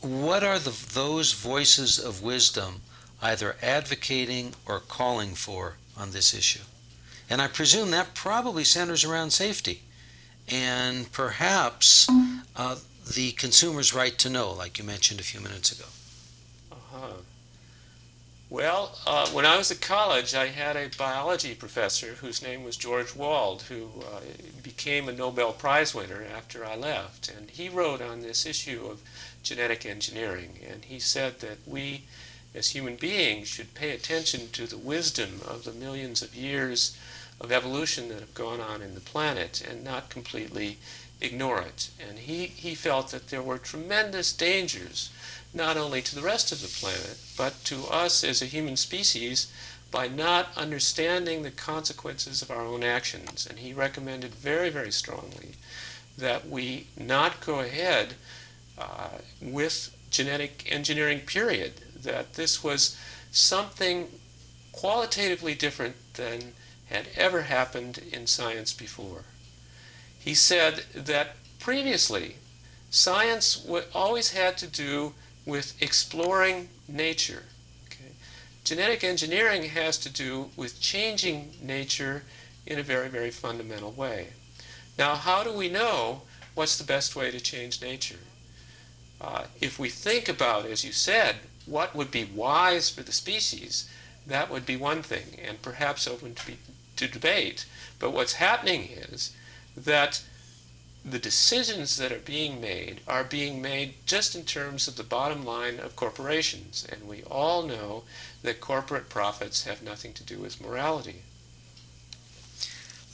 What 0.00 0.44
are 0.44 0.58
the, 0.58 0.76
those 0.92 1.32
voices 1.32 1.98
of 1.98 2.22
wisdom 2.22 2.82
either 3.22 3.56
advocating 3.62 4.54
or 4.66 4.80
calling 4.80 5.34
for 5.34 5.76
on 5.96 6.10
this 6.10 6.34
issue? 6.34 6.64
And 7.28 7.42
I 7.42 7.48
presume 7.48 7.90
that 7.90 8.14
probably 8.14 8.64
centers 8.64 9.04
around 9.04 9.30
safety 9.30 9.82
and 10.48 11.10
perhaps 11.12 12.08
uh, 12.54 12.76
the 13.14 13.32
consumer's 13.32 13.92
right 13.94 14.16
to 14.18 14.30
know, 14.30 14.52
like 14.52 14.78
you 14.78 14.84
mentioned 14.84 15.20
a 15.20 15.24
few 15.24 15.40
minutes 15.40 15.72
ago. 15.72 15.88
Uh-huh. 16.72 17.12
Well, 18.48 18.96
uh, 19.06 19.26
when 19.30 19.44
I 19.44 19.56
was 19.56 19.72
at 19.72 19.80
college, 19.80 20.34
I 20.34 20.46
had 20.46 20.76
a 20.76 20.88
biology 20.96 21.54
professor 21.54 22.14
whose 22.14 22.42
name 22.42 22.62
was 22.62 22.76
George 22.76 23.14
Wald, 23.16 23.62
who 23.62 23.88
uh, 24.00 24.20
became 24.62 25.08
a 25.08 25.12
Nobel 25.12 25.52
Prize 25.52 25.94
winner 25.96 26.24
after 26.34 26.64
I 26.64 26.76
left. 26.76 27.28
And 27.28 27.50
he 27.50 27.68
wrote 27.68 28.00
on 28.00 28.20
this 28.20 28.46
issue 28.46 28.86
of 28.86 29.02
genetic 29.42 29.84
engineering. 29.84 30.60
And 30.68 30.84
he 30.84 31.00
said 31.00 31.40
that 31.40 31.58
we, 31.66 32.04
as 32.54 32.68
human 32.68 32.94
beings, 32.94 33.48
should 33.48 33.74
pay 33.74 33.90
attention 33.90 34.48
to 34.52 34.68
the 34.68 34.78
wisdom 34.78 35.40
of 35.44 35.64
the 35.64 35.72
millions 35.72 36.22
of 36.22 36.36
years 36.36 36.96
of 37.40 37.52
evolution 37.52 38.08
that 38.08 38.20
have 38.20 38.34
gone 38.34 38.60
on 38.60 38.82
in 38.82 38.94
the 38.94 39.00
planet 39.00 39.62
and 39.68 39.84
not 39.84 40.10
completely 40.10 40.78
ignore 41.20 41.60
it. 41.60 41.90
And 42.06 42.18
he, 42.18 42.46
he 42.46 42.74
felt 42.74 43.10
that 43.10 43.28
there 43.28 43.42
were 43.42 43.58
tremendous 43.58 44.32
dangers, 44.32 45.10
not 45.54 45.76
only 45.76 46.02
to 46.02 46.14
the 46.14 46.22
rest 46.22 46.52
of 46.52 46.60
the 46.60 46.68
planet, 46.68 47.18
but 47.36 47.64
to 47.64 47.86
us 47.86 48.24
as 48.24 48.42
a 48.42 48.46
human 48.46 48.76
species 48.76 49.52
by 49.90 50.08
not 50.08 50.48
understanding 50.56 51.42
the 51.42 51.50
consequences 51.50 52.42
of 52.42 52.50
our 52.50 52.64
own 52.64 52.82
actions. 52.82 53.46
And 53.46 53.60
he 53.60 53.72
recommended 53.72 54.34
very, 54.34 54.68
very 54.68 54.90
strongly 54.90 55.52
that 56.18 56.48
we 56.48 56.88
not 56.98 57.44
go 57.44 57.60
ahead 57.60 58.14
uh, 58.78 59.18
with 59.40 59.94
genetic 60.10 60.66
engineering, 60.70 61.20
period. 61.20 61.74
That 62.02 62.34
this 62.34 62.62
was 62.62 62.96
something 63.30 64.08
qualitatively 64.72 65.54
different 65.54 65.96
than 66.14 66.52
had 66.86 67.08
ever 67.16 67.42
happened 67.42 68.00
in 68.12 68.26
science 68.26 68.72
before. 68.72 69.24
He 70.18 70.34
said 70.34 70.84
that 70.94 71.36
previously, 71.58 72.36
science 72.90 73.66
always 73.94 74.32
had 74.32 74.56
to 74.58 74.66
do 74.66 75.14
with 75.44 75.80
exploring 75.80 76.68
nature. 76.88 77.44
Okay? 77.86 78.12
Genetic 78.64 79.04
engineering 79.04 79.64
has 79.64 79.98
to 79.98 80.08
do 80.08 80.50
with 80.56 80.80
changing 80.80 81.52
nature 81.62 82.24
in 82.66 82.78
a 82.78 82.82
very, 82.82 83.08
very 83.08 83.30
fundamental 83.30 83.92
way. 83.92 84.28
Now, 84.98 85.14
how 85.14 85.44
do 85.44 85.52
we 85.52 85.68
know 85.68 86.22
what's 86.54 86.78
the 86.78 86.84
best 86.84 87.14
way 87.14 87.30
to 87.30 87.40
change 87.40 87.82
nature? 87.82 88.18
Uh, 89.20 89.44
if 89.60 89.78
we 89.78 89.88
think 89.88 90.28
about, 90.28 90.66
as 90.66 90.84
you 90.84 90.92
said, 90.92 91.36
what 91.64 91.94
would 91.94 92.10
be 92.10 92.24
wise 92.24 92.90
for 92.90 93.02
the 93.02 93.12
species, 93.12 93.88
that 94.26 94.50
would 94.50 94.66
be 94.66 94.76
one 94.76 95.02
thing, 95.02 95.38
and 95.42 95.62
perhaps 95.62 96.06
open 96.06 96.34
to 96.34 96.46
be 96.46 96.58
to 96.96 97.08
debate. 97.08 97.66
But 97.98 98.12
what's 98.12 98.34
happening 98.34 98.88
is 98.90 99.34
that 99.76 100.22
the 101.04 101.18
decisions 101.18 101.96
that 101.98 102.10
are 102.10 102.18
being 102.18 102.60
made 102.60 103.00
are 103.06 103.22
being 103.22 103.62
made 103.62 103.94
just 104.06 104.34
in 104.34 104.44
terms 104.44 104.88
of 104.88 104.96
the 104.96 105.04
bottom 105.04 105.44
line 105.44 105.78
of 105.78 105.94
corporations. 105.94 106.86
And 106.90 107.08
we 107.08 107.22
all 107.24 107.62
know 107.62 108.02
that 108.42 108.60
corporate 108.60 109.08
profits 109.08 109.64
have 109.64 109.82
nothing 109.82 110.12
to 110.14 110.24
do 110.24 110.38
with 110.38 110.60
morality. 110.60 111.22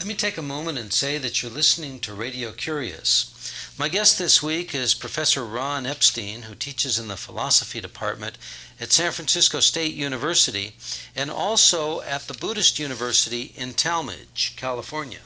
Let 0.03 0.09
me 0.09 0.15
take 0.15 0.37
a 0.37 0.43
moment 0.43 0.79
and 0.79 0.93
say 0.93 1.17
that 1.19 1.41
you're 1.41 1.53
listening 1.53 2.01
to 2.01 2.13
Radio 2.13 2.51
Curious. 2.51 3.73
My 3.79 3.89
guest 3.89 4.19
this 4.19 4.43
week 4.43 4.75
is 4.75 4.95
Professor 4.95 5.45
Ron 5.45 5.87
Epstein, 5.87 6.43
who 6.43 6.57
teaches 6.57 6.99
in 6.99 7.07
the 7.07 7.17
philosophy 7.17 7.81
department 7.81 8.37
at 8.81 8.91
San 8.91 9.13
Francisco 9.13 9.61
State 9.61 9.95
University 9.95 10.75
and 11.15 11.31
also 11.31 12.01
at 12.01 12.23
the 12.23 12.35
Buddhist 12.35 12.81
University 12.81 13.53
in 13.57 13.75
Talmage, 13.75 14.57
California. 14.57 15.21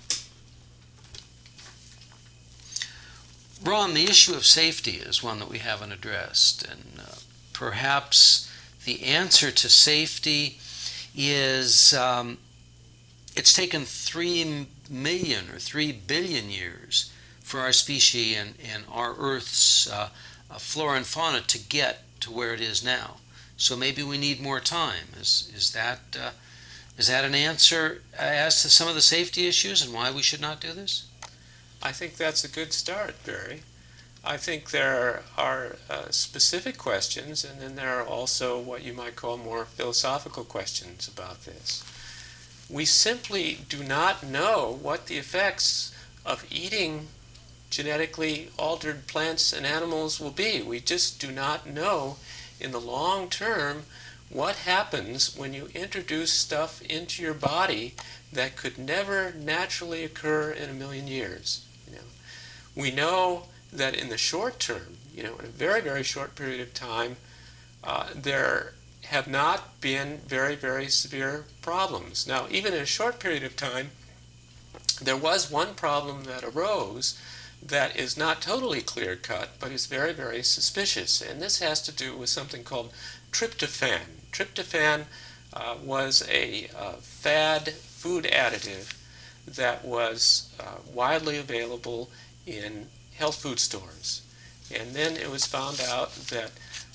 Ron, 3.65 3.95
the 3.95 4.05
issue 4.05 4.35
of 4.35 4.45
safety 4.45 4.97
is 4.97 5.23
one 5.23 5.39
that 5.39 5.49
we 5.49 5.61
haven't 5.61 5.93
addressed, 5.93 6.63
and 6.67 7.01
uh, 7.01 7.15
perhaps 7.55 8.53
the 8.85 9.05
answer 9.05 9.51
to 9.51 9.71
safety 9.71 10.59
is 11.17 11.95
um, 11.95 12.37
it's 13.37 13.53
taken 13.53 13.85
3 13.85 14.67
million 14.91 15.51
or 15.51 15.59
3 15.59 15.93
billion 15.93 16.51
years 16.51 17.13
for 17.41 17.61
our 17.61 17.73
species 17.73 18.37
and, 18.37 18.55
and 18.73 18.85
our 18.91 19.15
Earth's 19.17 19.89
uh, 19.89 20.09
uh, 20.51 20.55
flora 20.55 20.97
and 20.97 21.07
fauna 21.07 21.43
to 21.43 21.59
get 21.59 22.03
to 22.21 22.33
where 22.33 22.55
it 22.55 22.61
is 22.61 22.83
now. 22.83 23.17
So 23.59 23.77
maybe 23.77 24.03
we 24.03 24.19
need 24.19 24.41
more 24.41 24.61
time. 24.61 25.09
Is, 25.21 25.53
is, 25.55 25.73
that, 25.73 26.01
uh, 26.19 26.31
is 26.99 27.09
that 27.09 27.25
an 27.25 27.35
answer 27.35 28.03
as 28.19 28.63
to 28.63 28.71
some 28.71 28.89
of 28.89 28.95
the 28.95 29.03
safety 29.03 29.47
issues 29.47 29.85
and 29.85 29.93
why 29.93 30.11
we 30.11 30.23
should 30.23 30.41
not 30.41 30.61
do 30.61 30.73
this? 30.73 31.07
I 31.83 31.93
think 31.93 32.17
that's 32.17 32.43
a 32.43 32.49
good 32.49 32.73
start, 32.73 33.15
Barry. 33.25 33.63
I 34.25 34.39
think 34.39 34.71
there 34.71 35.23
are 35.39 35.77
uh, 35.89 36.11
specific 36.11 36.79
questions, 36.79 37.45
and 37.45 37.61
then 37.61 37.77
there 37.77 38.01
are 38.01 38.05
also 38.05 38.59
what 38.59 38.83
you 38.83 38.93
might 38.93 39.15
call 39.15 39.37
more 39.37 39.65
philosophical 39.67 40.43
questions 40.43 41.07
about 41.07 41.45
this 41.45 41.85
we 42.69 42.85
simply 42.85 43.59
do 43.69 43.83
not 43.83 44.25
know 44.25 44.79
what 44.83 45.07
the 45.07 45.17
effects 45.17 45.95
of 46.25 46.45
eating 46.51 47.09
genetically 47.71 48.51
altered 48.59 49.07
plants 49.07 49.53
and 49.53 49.67
animals 49.67 50.21
will 50.21 50.31
be. 50.31 50.63
We 50.63 50.81
just 50.81 51.21
do 51.21 51.31
not 51.31 51.67
know 51.67 52.17
in 52.61 52.73
the 52.73 52.81
long 52.81 53.29
term 53.29 53.85
what 54.29 54.57
happens 54.57 55.37
when 55.37 55.55
you 55.55 55.69
introduce 55.75 56.33
stuff 56.33 56.83
into 56.83 57.23
your 57.23 57.35
body 57.35 57.95
that 58.33 58.57
could 58.57 58.79
never 58.79 59.33
naturally 59.33 60.05
occur 60.05 60.51
in 60.51 60.69
a 60.69 60.75
million 60.75 61.07
years. 61.07 61.65
You 61.87 61.97
know, 61.97 62.03
we 62.75 62.91
know 62.91 63.45
that 63.73 63.95
in 63.95 64.09
the 64.09 64.19
short 64.19 64.59
term, 64.59 64.97
you 65.15 65.23
know, 65.23 65.37
in 65.37 65.45
a 65.45 65.49
very 65.49 65.81
very 65.81 66.03
short 66.03 66.35
period 66.35 66.61
of 66.61 66.75
time, 66.75 67.17
uh, 67.85 68.09
there 68.15 68.73
have 69.09 69.29
not 69.29 69.81
been 69.81 70.19
very, 70.27 70.57
very 70.57 70.89
severe 70.89 71.45
problems. 71.63 72.27
Now, 72.27 72.47
even 72.51 72.75
in 72.75 72.81
a 72.81 72.87
short 72.87 73.19
period 73.19 73.45
of 73.45 73.57
time, 73.57 73.91
there 75.01 75.17
was 75.17 75.51
one 75.51 75.75
problem 75.75 76.25
that 76.25 76.45
arose 76.45 77.19
that 77.63 77.97
is 77.97 78.17
not 78.17 78.43
totally 78.43 78.81
clear 78.81 79.17
cut, 79.17 79.51
but 79.59 79.73
is 79.73 79.87
very, 79.87 80.13
very 80.13 80.43
suspicious. 80.43 81.21
And 81.21 81.41
this 81.41 81.61
has 81.61 81.83
to 81.83 81.93
do 81.93 82.17
with 82.17 82.29
something 82.29 82.65
called 82.65 82.93
tryptophan. 83.33 84.01
Tryptophan 84.33 85.05
uh, 85.53 85.77
was 85.83 86.27
a 86.29 86.69
uh, 86.77 86.93
fad 87.01 87.71
food 87.71 88.25
additive 88.25 88.95
that 89.47 89.85
was 89.85 90.53
uh, 90.59 90.77
widely 90.93 91.39
available 91.39 92.11
in 92.47 92.89
health 93.15 93.37
food 93.37 93.59
stores. 93.59 94.23
And 94.75 94.95
then 94.95 95.17
it 95.17 95.31
was 95.31 95.47
found 95.47 95.81
out 95.81 96.15
that 96.31 96.51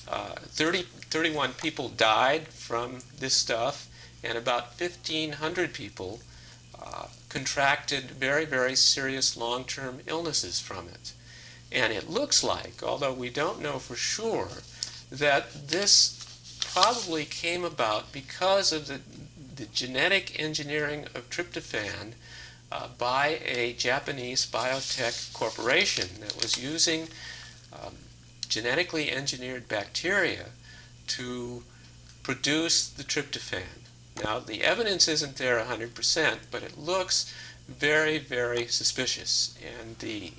uh, 0.07 0.35
30, 0.35 0.83
31 0.83 1.53
people 1.53 1.89
died 1.89 2.47
from 2.47 2.99
this 3.19 3.33
stuff, 3.33 3.87
and 4.23 4.37
about 4.37 4.79
1,500 4.79 5.73
people 5.73 6.19
uh, 6.81 7.07
contracted 7.29 8.11
very, 8.11 8.45
very 8.45 8.75
serious 8.75 9.37
long 9.37 9.63
term 9.63 9.99
illnesses 10.07 10.59
from 10.59 10.87
it. 10.87 11.13
And 11.71 11.93
it 11.93 12.09
looks 12.09 12.43
like, 12.43 12.83
although 12.83 13.13
we 13.13 13.29
don't 13.29 13.61
know 13.61 13.79
for 13.79 13.95
sure, 13.95 14.49
that 15.09 15.67
this 15.69 16.17
probably 16.73 17.25
came 17.25 17.63
about 17.63 18.11
because 18.11 18.71
of 18.71 18.87
the, 18.87 18.99
the 19.55 19.65
genetic 19.67 20.39
engineering 20.39 21.05
of 21.15 21.29
tryptophan 21.29 22.13
uh, 22.71 22.87
by 22.97 23.39
a 23.45 23.73
Japanese 23.73 24.45
biotech 24.45 25.33
corporation 25.33 26.07
that 26.21 26.35
was 26.41 26.61
using 26.61 27.07
um, 27.73 27.95
genetically 28.51 29.09
engineered 29.09 29.69
bacteria 29.69 30.47
to 31.07 31.63
produce 32.21 32.87
the 32.87 33.03
tryptophan. 33.03 33.87
Now, 34.21 34.39
the 34.39 34.61
evidence 34.63 35.07
isn't 35.07 35.37
there 35.37 35.57
100%, 35.57 36.37
but 36.51 36.61
it 36.61 36.77
looks 36.77 37.33
very, 37.67 38.19
very 38.19 38.67
suspicious. 38.67 39.57
And 39.79 39.97
the 39.99 40.33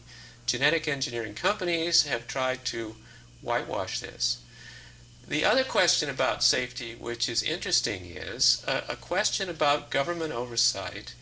genetic 0.47 0.87
engineering 0.87 1.35
companies 1.35 2.05
have 2.05 2.29
tried 2.29 2.67
to 2.67 2.97
whitewash 3.41 4.01
this. 4.01 4.43
The 5.27 5.45
other 5.45 5.65
question 5.65 6.11
about 6.11 6.45
safety, 6.45 6.95
which 6.95 7.31
is 7.31 7.43
interesting, 7.43 8.05
is 8.05 8.63
a, 8.69 8.83
a 8.91 8.97
question 8.97 9.49
about 9.49 9.91
government 9.91 10.33
oversight 10.33 11.15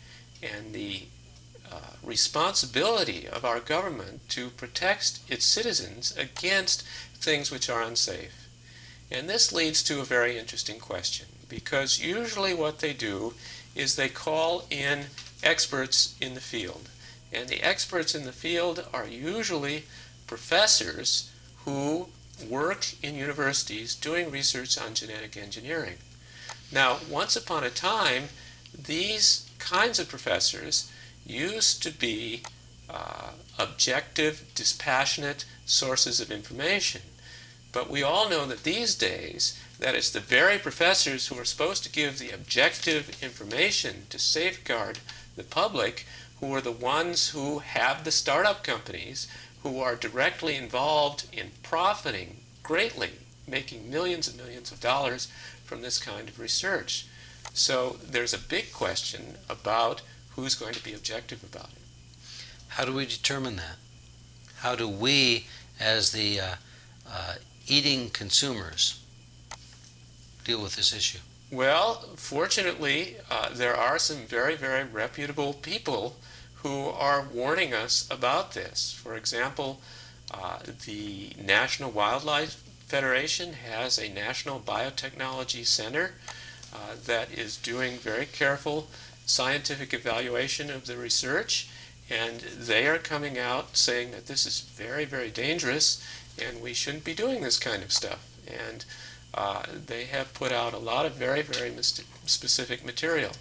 and 0.43 0.73
the 0.73 1.03
uh, 1.71 1.75
responsibility 2.03 3.27
of 3.27 3.45
our 3.45 3.59
government 3.59 4.27
to 4.29 4.49
protect 4.49 5.19
its 5.29 5.45
citizens 5.45 6.15
against 6.17 6.83
things 7.15 7.51
which 7.51 7.69
are 7.69 7.81
unsafe. 7.81 8.47
And 9.09 9.29
this 9.29 9.51
leads 9.51 9.83
to 9.83 9.99
a 9.99 10.05
very 10.05 10.37
interesting 10.37 10.79
question 10.79 11.27
because 11.49 12.03
usually 12.03 12.53
what 12.53 12.79
they 12.79 12.93
do 12.93 13.33
is 13.75 13.95
they 13.95 14.09
call 14.09 14.65
in 14.69 15.05
experts 15.43 16.15
in 16.21 16.33
the 16.33 16.41
field. 16.41 16.89
And 17.31 17.47
the 17.47 17.61
experts 17.61 18.13
in 18.15 18.25
the 18.25 18.31
field 18.31 18.85
are 18.93 19.07
usually 19.07 19.83
professors 20.27 21.31
who 21.65 22.07
work 22.49 22.87
in 23.03 23.15
universities 23.15 23.95
doing 23.95 24.31
research 24.31 24.77
on 24.77 24.93
genetic 24.93 25.37
engineering. 25.37 25.97
Now, 26.71 26.97
once 27.09 27.35
upon 27.35 27.63
a 27.63 27.69
time, 27.69 28.29
these 28.77 29.49
kinds 29.59 29.99
of 29.99 30.09
professors 30.09 30.90
used 31.25 31.83
to 31.83 31.91
be 31.91 32.43
uh, 32.89 33.31
objective, 33.57 34.45
dispassionate 34.55 35.45
sources 35.65 36.19
of 36.19 36.31
information. 36.31 37.01
But 37.71 37.89
we 37.89 38.03
all 38.03 38.29
know 38.29 38.45
that 38.47 38.63
these 38.63 38.95
days, 38.95 39.57
that 39.79 39.95
it's 39.95 40.09
the 40.09 40.19
very 40.19 40.57
professors 40.57 41.27
who 41.27 41.39
are 41.39 41.45
supposed 41.45 41.83
to 41.83 41.91
give 41.91 42.19
the 42.19 42.31
objective 42.31 43.17
information 43.23 44.07
to 44.09 44.19
safeguard 44.19 44.99
the 45.35 45.43
public 45.43 46.05
who 46.39 46.53
are 46.53 46.61
the 46.61 46.71
ones 46.71 47.29
who 47.29 47.59
have 47.59 48.03
the 48.03 48.11
startup 48.11 48.63
companies 48.63 49.27
who 49.63 49.79
are 49.79 49.95
directly 49.95 50.55
involved 50.55 51.27
in 51.31 51.51
profiting 51.63 52.37
greatly, 52.63 53.11
making 53.47 53.89
millions 53.89 54.27
and 54.27 54.37
millions 54.37 54.71
of 54.71 54.81
dollars 54.81 55.27
from 55.63 55.81
this 55.81 55.97
kind 55.97 56.27
of 56.27 56.39
research. 56.39 57.05
So 57.53 57.97
there's 58.03 58.33
a 58.33 58.39
big 58.39 58.73
question 58.73 59.35
about 59.49 60.01
who's 60.35 60.55
going 60.55 60.73
to 60.73 60.83
be 60.83 60.93
objective 60.93 61.43
about 61.43 61.69
it. 61.69 61.81
How 62.69 62.85
do 62.85 62.93
we 62.93 63.05
determine 63.05 63.57
that? 63.57 63.77
How 64.57 64.75
do 64.75 64.87
we, 64.87 65.47
as 65.79 66.11
the 66.11 66.39
uh, 66.39 66.55
uh, 67.09 67.33
eating 67.67 68.09
consumers, 68.09 69.03
deal 70.43 70.61
with 70.61 70.75
this 70.75 70.93
issue? 70.93 71.19
Well, 71.51 72.05
fortunately, 72.15 73.17
uh, 73.29 73.49
there 73.51 73.75
are 73.75 73.99
some 73.99 74.25
very, 74.25 74.55
very 74.55 74.85
reputable 74.85 75.53
people 75.53 76.15
who 76.55 76.85
are 76.85 77.23
warning 77.33 77.73
us 77.73 78.07
about 78.09 78.53
this. 78.53 78.93
For 78.93 79.15
example, 79.15 79.81
uh, 80.33 80.59
the 80.85 81.31
National 81.37 81.91
Wildlife 81.91 82.53
Federation 82.85 83.53
has 83.53 83.97
a 83.97 84.09
National 84.09 84.59
Biotechnology 84.59 85.65
Center 85.65 86.13
uh, 86.73 86.95
that 87.05 87.31
is 87.31 87.57
doing 87.57 87.97
very 87.97 88.25
careful 88.25 88.87
scientific 89.25 89.93
evaluation 89.93 90.69
of 90.69 90.85
the 90.85 90.97
research, 90.97 91.69
and 92.09 92.39
they 92.39 92.87
are 92.87 92.97
coming 92.97 93.37
out 93.37 93.77
saying 93.77 94.11
that 94.11 94.27
this 94.27 94.45
is 94.45 94.61
very, 94.61 95.05
very 95.05 95.29
dangerous 95.29 96.05
and 96.39 96.61
we 96.61 96.73
shouldn't 96.73 97.03
be 97.03 97.13
doing 97.13 97.41
this 97.41 97.57
kind 97.57 97.83
of 97.83 97.91
stuff. 97.91 98.27
And 98.47 98.85
uh, 99.33 99.63
they 99.85 100.05
have 100.05 100.33
put 100.33 100.51
out 100.51 100.73
a 100.73 100.77
lot 100.77 101.05
of 101.05 101.13
very, 101.13 101.41
very 101.41 101.71
specific 101.81 102.85
material. 102.85 103.31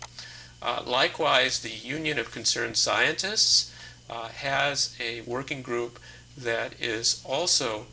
Uh, 0.62 0.83
likewise, 0.87 1.61
the 1.61 1.71
Union 1.71 2.19
of 2.19 2.31
Concerned 2.31 2.77
Scientists 2.77 3.75
uh, 4.09 4.29
has 4.29 4.95
a 5.01 5.23
working 5.23 5.62
group 5.62 5.99
that 6.37 6.75
is 6.81 7.23
also 7.25 7.87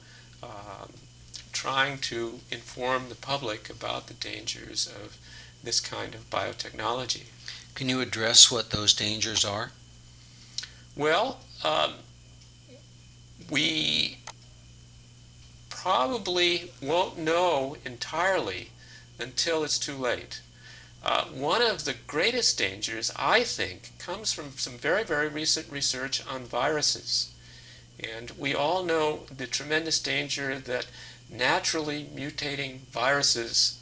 um, 0.44 0.92
trying 1.54 1.98
to 1.98 2.40
inform 2.52 3.10
the 3.10 3.16
public 3.16 3.70
about 3.70 4.08
the 4.08 4.14
dangers 4.14 4.86
of 4.88 5.18
this 5.64 5.80
kind 5.80 6.14
of 6.14 6.30
biotechnology. 6.30 7.24
Can 7.78 7.90
you 7.90 8.02
address 8.02 8.50
what 8.50 8.72
those 8.72 8.92
dangers 8.92 9.46
are? 9.46 9.72
Well, 10.96 11.42
um, 11.64 11.94
we 13.52 14.18
probably 15.70 16.72
won't 16.82 17.20
know 17.20 17.78
entirely 17.86 18.72
until 19.20 19.64
it's 19.64 19.78
too 19.78 19.96
late. 19.96 20.42
Uh, 21.04 21.26
one 21.26 21.62
of 21.62 21.86
the 21.86 21.94
greatest 22.08 22.58
dangers, 22.58 23.12
I 23.16 23.44
think, 23.44 23.92
comes 24.00 24.34
from 24.34 24.54
some 24.54 24.80
very, 24.80 25.04
very 25.04 25.28
recent 25.28 25.72
research 25.72 26.26
on 26.26 26.46
viruses. 26.46 27.32
And 28.00 28.32
we 28.40 28.56
all 28.56 28.84
know 28.84 29.28
the 29.30 29.46
tremendous 29.46 30.00
danger 30.00 30.58
that 30.58 30.88
naturally 31.30 32.06
mutating 32.06 32.80
viruses 32.90 33.80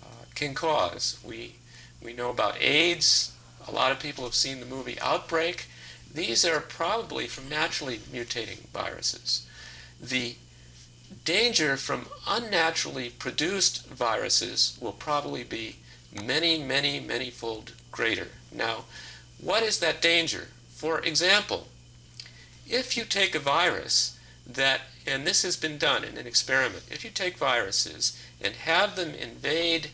uh, 0.00 0.26
can 0.36 0.54
cause. 0.54 1.18
We 1.24 1.56
we 2.04 2.12
know 2.12 2.30
about 2.30 2.60
AIDS. 2.60 3.32
A 3.66 3.72
lot 3.72 3.90
of 3.90 3.98
people 3.98 4.24
have 4.24 4.34
seen 4.34 4.60
the 4.60 4.66
movie 4.66 5.00
Outbreak. 5.00 5.66
These 6.12 6.44
are 6.44 6.60
probably 6.60 7.26
from 7.26 7.48
naturally 7.48 7.96
mutating 7.96 8.68
viruses. 8.68 9.46
The 10.00 10.36
danger 11.24 11.76
from 11.76 12.06
unnaturally 12.28 13.08
produced 13.08 13.86
viruses 13.86 14.76
will 14.80 14.92
probably 14.92 15.42
be 15.42 15.76
many, 16.22 16.62
many, 16.62 17.00
many 17.00 17.30
fold 17.30 17.72
greater. 17.90 18.28
Now, 18.52 18.84
what 19.40 19.62
is 19.62 19.80
that 19.80 20.02
danger? 20.02 20.48
For 20.68 21.00
example, 21.00 21.68
if 22.68 22.96
you 22.96 23.04
take 23.04 23.34
a 23.34 23.40
virus 23.40 24.18
that, 24.46 24.82
and 25.06 25.26
this 25.26 25.42
has 25.42 25.56
been 25.56 25.78
done 25.78 26.04
in 26.04 26.18
an 26.18 26.26
experiment, 26.26 26.84
if 26.90 27.02
you 27.02 27.10
take 27.10 27.38
viruses 27.38 28.20
and 28.40 28.54
have 28.54 28.94
them 28.94 29.14
invade 29.14 29.90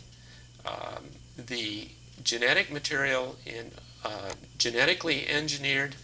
um, 0.67 1.05
the 1.37 1.89
genetic 2.25 2.71
material 2.71 3.37
in 3.47 3.73
uh, 4.05 4.31
genetically 4.59 5.29
engineered 5.29 5.97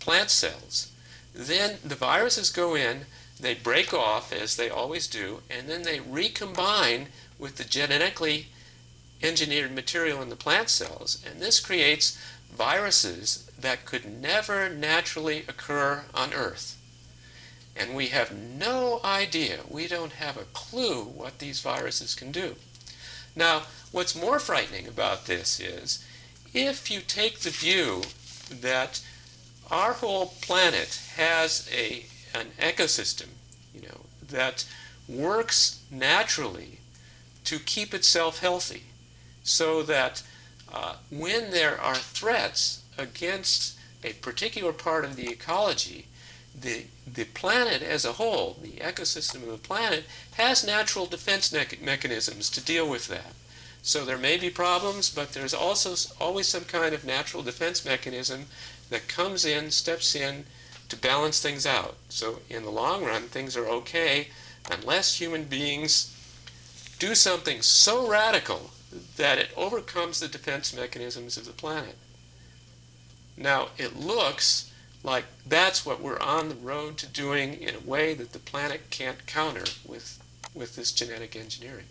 plant 0.00 0.30
cells. 0.30 0.92
Then 1.34 1.78
the 1.84 1.94
viruses 1.94 2.50
go 2.50 2.74
in, 2.74 3.06
they 3.38 3.54
break 3.54 3.92
off, 3.92 4.32
as 4.32 4.56
they 4.56 4.70
always 4.70 5.06
do, 5.06 5.42
and 5.50 5.68
then 5.68 5.82
they 5.82 6.00
recombine 6.00 7.08
with 7.38 7.56
the 7.56 7.64
genetically 7.64 8.46
engineered 9.22 9.74
material 9.74 10.22
in 10.22 10.30
the 10.30 10.36
plant 10.36 10.68
cells. 10.68 11.22
And 11.28 11.40
this 11.40 11.60
creates 11.60 12.18
viruses 12.52 13.50
that 13.58 13.84
could 13.84 14.20
never 14.20 14.68
naturally 14.68 15.44
occur 15.48 16.04
on 16.14 16.32
Earth. 16.32 16.78
And 17.78 17.94
we 17.94 18.06
have 18.06 18.32
no 18.32 19.00
idea, 19.04 19.60
we 19.68 19.86
don't 19.86 20.12
have 20.12 20.36
a 20.36 20.44
clue 20.54 21.02
what 21.02 21.38
these 21.38 21.60
viruses 21.60 22.14
can 22.14 22.32
do. 22.32 22.56
Now, 23.36 23.64
what's 23.92 24.16
more 24.16 24.38
frightening 24.38 24.88
about 24.88 25.26
this 25.26 25.60
is 25.60 26.04
if 26.54 26.90
you 26.90 27.00
take 27.00 27.40
the 27.40 27.50
view 27.50 28.02
that 28.50 29.02
our 29.70 29.92
whole 29.92 30.34
planet 30.40 31.00
has 31.16 31.70
a, 31.72 32.06
an 32.34 32.46
ecosystem, 32.58 33.28
you 33.74 33.82
know, 33.82 34.00
that 34.26 34.64
works 35.06 35.82
naturally 35.90 36.78
to 37.44 37.58
keep 37.58 37.92
itself 37.92 38.40
healthy 38.40 38.84
so 39.44 39.82
that 39.82 40.22
uh, 40.72 40.96
when 41.10 41.50
there 41.50 41.80
are 41.80 41.94
threats 41.94 42.82
against 42.98 43.78
a 44.02 44.14
particular 44.14 44.72
part 44.72 45.04
of 45.04 45.16
the 45.16 45.28
ecology, 45.28 46.06
the, 46.58 46.84
the 47.06 47.24
planet 47.24 47.82
as 47.82 48.04
a 48.04 48.12
whole, 48.12 48.56
the 48.62 48.72
ecosystem 48.72 49.42
of 49.42 49.48
the 49.48 49.58
planet, 49.58 50.04
has 50.36 50.66
natural 50.66 51.06
defense 51.06 51.52
me- 51.52 51.78
mechanisms 51.82 52.50
to 52.50 52.64
deal 52.64 52.88
with 52.88 53.08
that. 53.08 53.34
So 53.82 54.04
there 54.04 54.18
may 54.18 54.36
be 54.36 54.50
problems, 54.50 55.10
but 55.10 55.32
there's 55.32 55.54
also 55.54 55.94
always 56.20 56.48
some 56.48 56.64
kind 56.64 56.94
of 56.94 57.04
natural 57.04 57.42
defense 57.42 57.84
mechanism 57.84 58.46
that 58.90 59.08
comes 59.08 59.44
in, 59.44 59.70
steps 59.70 60.14
in 60.14 60.44
to 60.88 60.96
balance 60.96 61.40
things 61.40 61.66
out. 61.66 61.96
So 62.08 62.40
in 62.48 62.62
the 62.62 62.70
long 62.70 63.04
run, 63.04 63.22
things 63.24 63.56
are 63.56 63.66
okay 63.66 64.28
unless 64.70 65.20
human 65.20 65.44
beings 65.44 66.12
do 66.98 67.14
something 67.14 67.62
so 67.62 68.08
radical 68.08 68.70
that 69.16 69.38
it 69.38 69.50
overcomes 69.56 70.20
the 70.20 70.28
defense 70.28 70.74
mechanisms 70.74 71.36
of 71.36 71.46
the 71.46 71.52
planet. 71.52 71.96
Now, 73.36 73.68
it 73.76 73.96
looks 73.96 74.72
like 75.06 75.24
that's 75.46 75.86
what 75.86 76.02
we're 76.02 76.20
on 76.20 76.48
the 76.48 76.54
road 76.56 76.98
to 76.98 77.06
doing 77.06 77.54
in 77.54 77.76
a 77.76 77.80
way 77.80 78.12
that 78.12 78.32
the 78.32 78.40
planet 78.40 78.90
can't 78.90 79.24
counter 79.24 79.64
with, 79.86 80.20
with 80.52 80.74
this 80.74 80.90
genetic 80.90 81.36
engineering. 81.36 81.86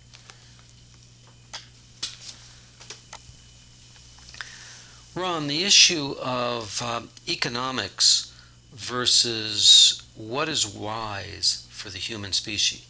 Ron, 5.15 5.47
the 5.47 5.63
issue 5.63 6.15
of 6.21 6.81
um, 6.81 7.07
economics 7.25 8.33
versus 8.73 10.03
what 10.17 10.49
is 10.49 10.67
wise 10.67 11.67
for 11.69 11.89
the 11.89 11.97
human 11.97 12.33
species, 12.33 12.85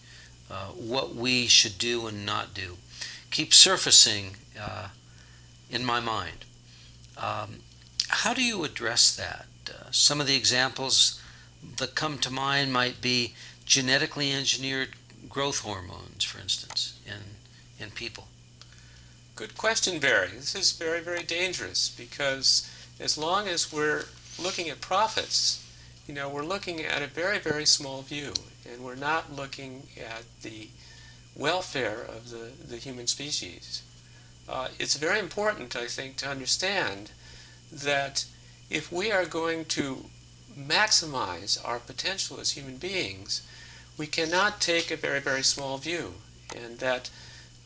uh, 0.49 0.69
what 0.69 1.13
we 1.13 1.45
should 1.45 1.77
do 1.77 2.07
and 2.07 2.25
not 2.25 2.55
do, 2.55 2.77
keeps 3.29 3.57
surfacing 3.57 4.37
uh, 4.59 4.87
in 5.69 5.85
my 5.85 5.99
mind. 5.99 6.45
Um, 7.15 7.57
how 8.07 8.33
do 8.33 8.43
you 8.43 8.63
address 8.63 9.15
that? 9.15 9.45
Uh, 9.69 9.91
some 9.91 10.21
of 10.21 10.27
the 10.27 10.35
examples 10.35 11.21
that 11.77 11.95
come 11.95 12.17
to 12.19 12.31
mind 12.31 12.71
might 12.71 13.01
be 13.01 13.33
genetically 13.65 14.31
engineered 14.31 14.89
growth 15.29 15.59
hormones, 15.59 16.23
for 16.23 16.39
instance, 16.39 16.99
in, 17.05 17.83
in 17.83 17.91
people. 17.91 18.27
Good 19.35 19.57
question, 19.57 19.99
Barry. 19.99 20.29
This 20.29 20.55
is 20.55 20.71
very, 20.71 21.01
very 21.01 21.23
dangerous 21.23 21.89
because 21.89 22.69
as 22.99 23.17
long 23.17 23.47
as 23.47 23.73
we're 23.73 24.05
looking 24.41 24.69
at 24.69 24.79
profits, 24.81 25.61
you 26.07 26.13
know, 26.13 26.29
we're 26.29 26.45
looking 26.45 26.81
at 26.81 27.01
a 27.01 27.07
very, 27.07 27.39
very 27.39 27.65
small 27.65 28.01
view, 28.01 28.33
and 28.71 28.83
we're 28.83 28.95
not 28.95 29.35
looking 29.35 29.87
at 29.99 30.23
the 30.41 30.69
welfare 31.35 32.05
of 32.07 32.29
the, 32.29 32.51
the 32.65 32.77
human 32.77 33.07
species. 33.07 33.81
Uh, 34.47 34.69
it's 34.79 34.95
very 34.95 35.19
important, 35.19 35.75
I 35.75 35.87
think, 35.87 36.17
to 36.17 36.29
understand 36.29 37.11
that 37.71 38.25
if 38.69 38.91
we 38.91 39.11
are 39.11 39.25
going 39.25 39.65
to 39.65 40.05
maximize 40.57 41.57
our 41.67 41.79
potential 41.79 42.39
as 42.39 42.51
human 42.51 42.77
beings, 42.77 43.45
we 43.97 44.07
cannot 44.07 44.61
take 44.61 44.91
a 44.91 44.95
very, 44.95 45.19
very 45.19 45.43
small 45.43 45.77
view, 45.77 46.15
and 46.55 46.79
that 46.79 47.09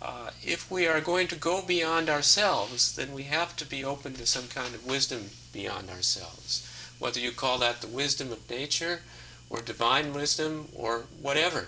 uh, 0.02 0.30
if 0.44 0.72
we 0.72 0.88
are 0.88 1.02
going 1.02 1.28
to 1.28 1.36
go 1.36 1.62
beyond 1.62 2.10
ourselves, 2.10 2.96
then 2.96 3.14
we 3.14 3.24
have 3.24 3.56
to 3.56 3.66
be 3.66 3.84
open 3.84 4.14
to 4.14 4.26
some 4.26 4.48
kind 4.48 4.74
of 4.74 4.86
wisdom 4.86 5.30
beyond 5.52 5.90
ourselves. 5.90 6.66
Whether 7.00 7.20
you 7.20 7.32
call 7.32 7.58
that 7.60 7.82
the 7.82 7.88
wisdom 7.88 8.32
of 8.32 8.50
nature, 8.50 9.02
or 9.50 9.62
divine 9.62 10.14
wisdom, 10.14 10.70
or 10.76 11.06
whatever. 11.22 11.68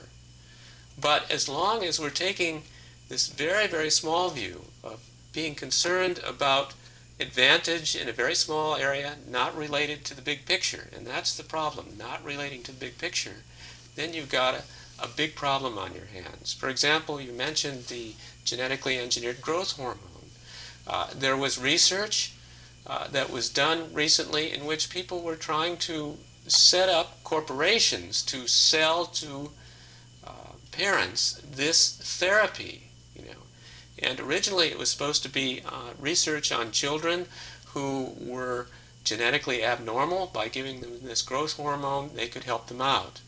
But 1.00 1.30
as 1.32 1.50
long 1.50 1.84
as 1.84 2.00
we're 2.00 2.10
taking 2.10 2.64
this 3.10 3.28
very, 3.28 3.68
very 3.68 3.90
small 3.90 4.30
view 4.30 4.66
of 4.84 5.02
being 5.34 5.56
concerned 5.56 6.20
about 6.26 6.74
advantage 7.22 7.96
in 7.96 8.10
a 8.10 8.14
very 8.14 8.36
small 8.36 8.76
area, 8.76 9.16
not 9.28 9.56
related 9.56 10.04
to 10.06 10.16
the 10.16 10.22
big 10.22 10.46
picture, 10.46 10.90
and 10.96 11.06
that's 11.06 11.36
the 11.38 11.44
problem, 11.44 11.98
not 11.98 12.24
relating 12.24 12.64
to 12.64 12.72
the 12.72 12.80
big 12.80 12.98
picture, 12.98 13.44
then 13.96 14.14
you've 14.14 14.30
got 14.30 14.56
a 14.56 14.64
a 15.02 15.08
big 15.08 15.36
problem 15.36 15.78
on 15.78 15.94
your 15.94 16.06
hands. 16.06 16.54
For 16.54 16.70
example, 16.70 17.20
you 17.20 17.34
mentioned 17.34 17.86
the 17.86 18.14
genetically 18.46 18.98
engineered 19.00 19.42
growth 19.42 19.74
hormone. 19.74 19.98
Uh, 20.88 21.08
there 21.16 21.38
was 21.38 21.60
research 21.60 22.34
uh, 22.88 23.08
that 23.08 23.30
was 23.30 23.50
done 23.50 23.94
recently 23.94 24.52
in 24.52 24.66
which 24.66 24.90
people 24.90 25.22
were 25.22 25.36
trying 25.36 25.78
to 25.78 26.18
set 26.48 26.90
up 26.90 27.24
corporations 27.24 28.22
to 28.24 28.48
sell 28.48 29.06
to 29.06 29.52
uh, 30.26 30.54
parents 30.72 31.42
this 31.52 31.98
therapy. 32.20 32.91
And 34.02 34.20
originally 34.20 34.68
it 34.68 34.80
was 34.80 34.90
supposed 34.90 35.24
to 35.24 35.30
be 35.30 35.62
uh, 35.66 35.92
research 36.00 36.52
on 36.52 36.72
children 36.72 37.28
who 37.74 38.14
were 38.20 38.68
genetically 39.04 39.64
abnormal. 39.64 40.28
By 40.28 40.48
giving 40.48 40.82
them 40.82 41.00
this 41.04 41.22
growth 41.22 41.58
hormone, 41.58 42.12
they 42.16 42.28
could 42.28 42.44
help 42.44 42.68
them 42.68 42.82
out. 42.82 43.22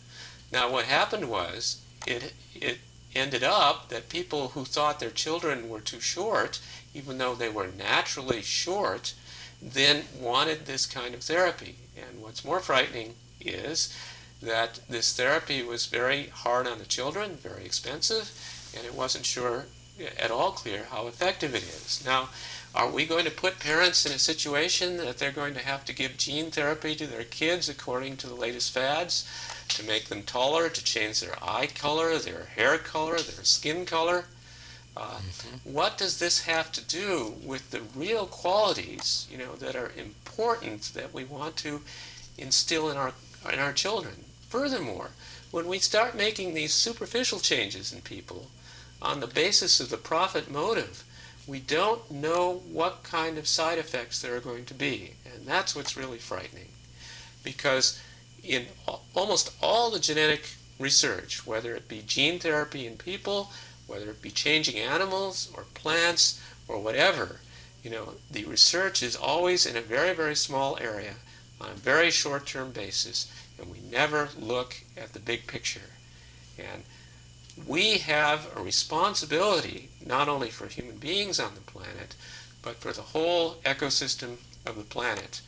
Now, 0.51 0.71
what 0.71 0.85
happened 0.85 1.29
was 1.29 1.81
it, 2.05 2.33
it 2.55 2.79
ended 3.15 3.43
up 3.43 3.89
that 3.89 4.09
people 4.09 4.49
who 4.49 4.65
thought 4.65 4.99
their 4.99 5.09
children 5.09 5.69
were 5.69 5.79
too 5.79 5.99
short, 5.99 6.59
even 6.93 7.17
though 7.17 7.35
they 7.35 7.49
were 7.49 7.67
naturally 7.67 8.41
short, 8.41 9.13
then 9.61 10.05
wanted 10.19 10.65
this 10.65 10.85
kind 10.85 11.13
of 11.13 11.21
therapy. 11.21 11.75
And 11.95 12.21
what's 12.21 12.45
more 12.45 12.59
frightening 12.59 13.15
is 13.39 13.95
that 14.41 14.79
this 14.89 15.15
therapy 15.15 15.63
was 15.63 15.85
very 15.85 16.27
hard 16.27 16.67
on 16.67 16.79
the 16.79 16.85
children, 16.85 17.35
very 17.35 17.65
expensive, 17.65 18.31
and 18.75 18.85
it 18.85 18.93
wasn't 18.93 19.25
sure 19.25 19.65
at 20.17 20.31
all 20.31 20.51
clear 20.51 20.85
how 20.89 21.07
effective 21.07 21.53
it 21.53 21.63
is. 21.63 22.03
Now, 22.05 22.29
are 22.73 22.89
we 22.89 23.05
going 23.05 23.25
to 23.25 23.31
put 23.31 23.59
parents 23.59 24.05
in 24.05 24.11
a 24.11 24.19
situation 24.19 24.97
that 24.97 25.19
they're 25.19 25.31
going 25.31 25.53
to 25.53 25.59
have 25.59 25.85
to 25.85 25.93
give 25.93 26.17
gene 26.17 26.49
therapy 26.49 26.95
to 26.95 27.05
their 27.05 27.23
kids 27.23 27.69
according 27.69 28.17
to 28.17 28.27
the 28.27 28.35
latest 28.35 28.73
fads? 28.73 29.27
to 29.69 29.83
make 29.83 30.05
them 30.05 30.23
taller, 30.23 30.69
to 30.69 30.83
change 30.83 31.19
their 31.19 31.35
eye 31.41 31.67
color, 31.67 32.17
their 32.17 32.45
hair 32.55 32.77
color, 32.77 33.17
their 33.17 33.43
skin 33.43 33.85
color. 33.85 34.25
Uh, 34.95 35.17
mm-hmm. 35.17 35.73
What 35.73 35.97
does 35.97 36.19
this 36.19 36.41
have 36.41 36.71
to 36.73 36.83
do 36.83 37.35
with 37.43 37.71
the 37.71 37.81
real 37.95 38.27
qualities, 38.27 39.27
you 39.31 39.37
know, 39.37 39.55
that 39.55 39.75
are 39.75 39.91
important 39.97 40.93
that 40.93 41.13
we 41.13 41.23
want 41.23 41.55
to 41.57 41.81
instill 42.37 42.89
in 42.89 42.97
our 42.97 43.13
in 43.51 43.59
our 43.59 43.73
children? 43.73 44.25
Furthermore, 44.49 45.09
when 45.49 45.67
we 45.67 45.79
start 45.79 46.15
making 46.15 46.53
these 46.53 46.73
superficial 46.73 47.39
changes 47.39 47.91
in 47.91 48.01
people 48.01 48.49
on 49.03 49.19
the 49.19 49.27
basis 49.27 49.79
of 49.79 49.89
the 49.89 49.97
profit 49.97 50.49
motive, 50.49 51.03
we 51.45 51.59
don't 51.59 52.09
know 52.09 52.61
what 52.71 53.03
kind 53.03 53.37
of 53.37 53.47
side 53.47 53.77
effects 53.77 54.21
there 54.21 54.35
are 54.35 54.39
going 54.39 54.65
to 54.65 54.73
be, 54.73 55.11
and 55.25 55.45
that's 55.45 55.75
what's 55.75 55.97
really 55.97 56.17
frightening, 56.17 56.69
because 57.43 58.01
in 58.43 58.65
almost 59.13 59.53
all 59.61 59.91
the 59.91 59.99
genetic 59.99 60.51
research, 60.79 61.45
whether 61.45 61.75
it 61.75 61.87
be 61.87 62.01
gene 62.05 62.39
therapy 62.39 62.87
in 62.87 62.95
people, 62.95 63.51
whether 63.87 64.09
it 64.09 64.21
be 64.21 64.31
changing 64.31 64.77
animals 64.77 65.51
or 65.53 65.65
plants 65.73 66.41
or 66.67 66.79
whatever, 66.79 67.41
you 67.83 67.89
know, 67.89 68.13
the 68.31 68.45
research 68.45 69.03
is 69.03 69.15
always 69.15 69.65
in 69.65 69.75
a 69.75 69.81
very, 69.81 70.13
very 70.13 70.35
small 70.35 70.77
area 70.79 71.15
on 71.59 71.71
a 71.71 71.75
very 71.75 72.09
short 72.09 72.45
term 72.45 72.71
basis, 72.71 73.31
and 73.59 73.69
we 73.69 73.79
never 73.91 74.29
look 74.39 74.77
at 74.95 75.11
the 75.11 75.19
big 75.19 75.45
picture. 75.47 75.91
And 76.57 76.83
we 77.67 77.99
have 77.99 78.49
a 78.55 78.61
responsibility 78.61 79.89
not 80.05 80.27
only 80.27 80.49
for 80.49 80.67
human 80.67 80.97
beings 80.97 81.39
on 81.39 81.55
the 81.55 81.61
planet, 81.61 82.15
but 82.61 82.75
for 82.75 82.91
the 82.91 83.01
whole 83.01 83.55
ecosystem 83.65 84.37
of 84.65 84.75
the 84.75 84.83
planet. 84.83 85.41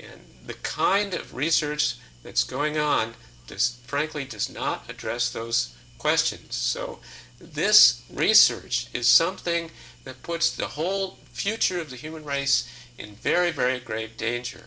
And 0.00 0.20
the 0.46 0.54
kind 0.54 1.14
of 1.14 1.34
research 1.34 1.96
that's 2.22 2.44
going 2.44 2.78
on 2.78 3.14
does, 3.46 3.80
frankly 3.86 4.24
does 4.24 4.52
not 4.52 4.88
address 4.88 5.30
those 5.30 5.76
questions. 5.98 6.54
So 6.54 6.98
this 7.40 8.04
research 8.12 8.88
is 8.92 9.08
something 9.08 9.70
that 10.04 10.22
puts 10.22 10.54
the 10.54 10.66
whole 10.66 11.18
future 11.32 11.80
of 11.80 11.90
the 11.90 11.96
human 11.96 12.24
race 12.24 12.68
in 12.98 13.14
very, 13.14 13.50
very 13.50 13.78
grave 13.78 14.16
danger. 14.16 14.64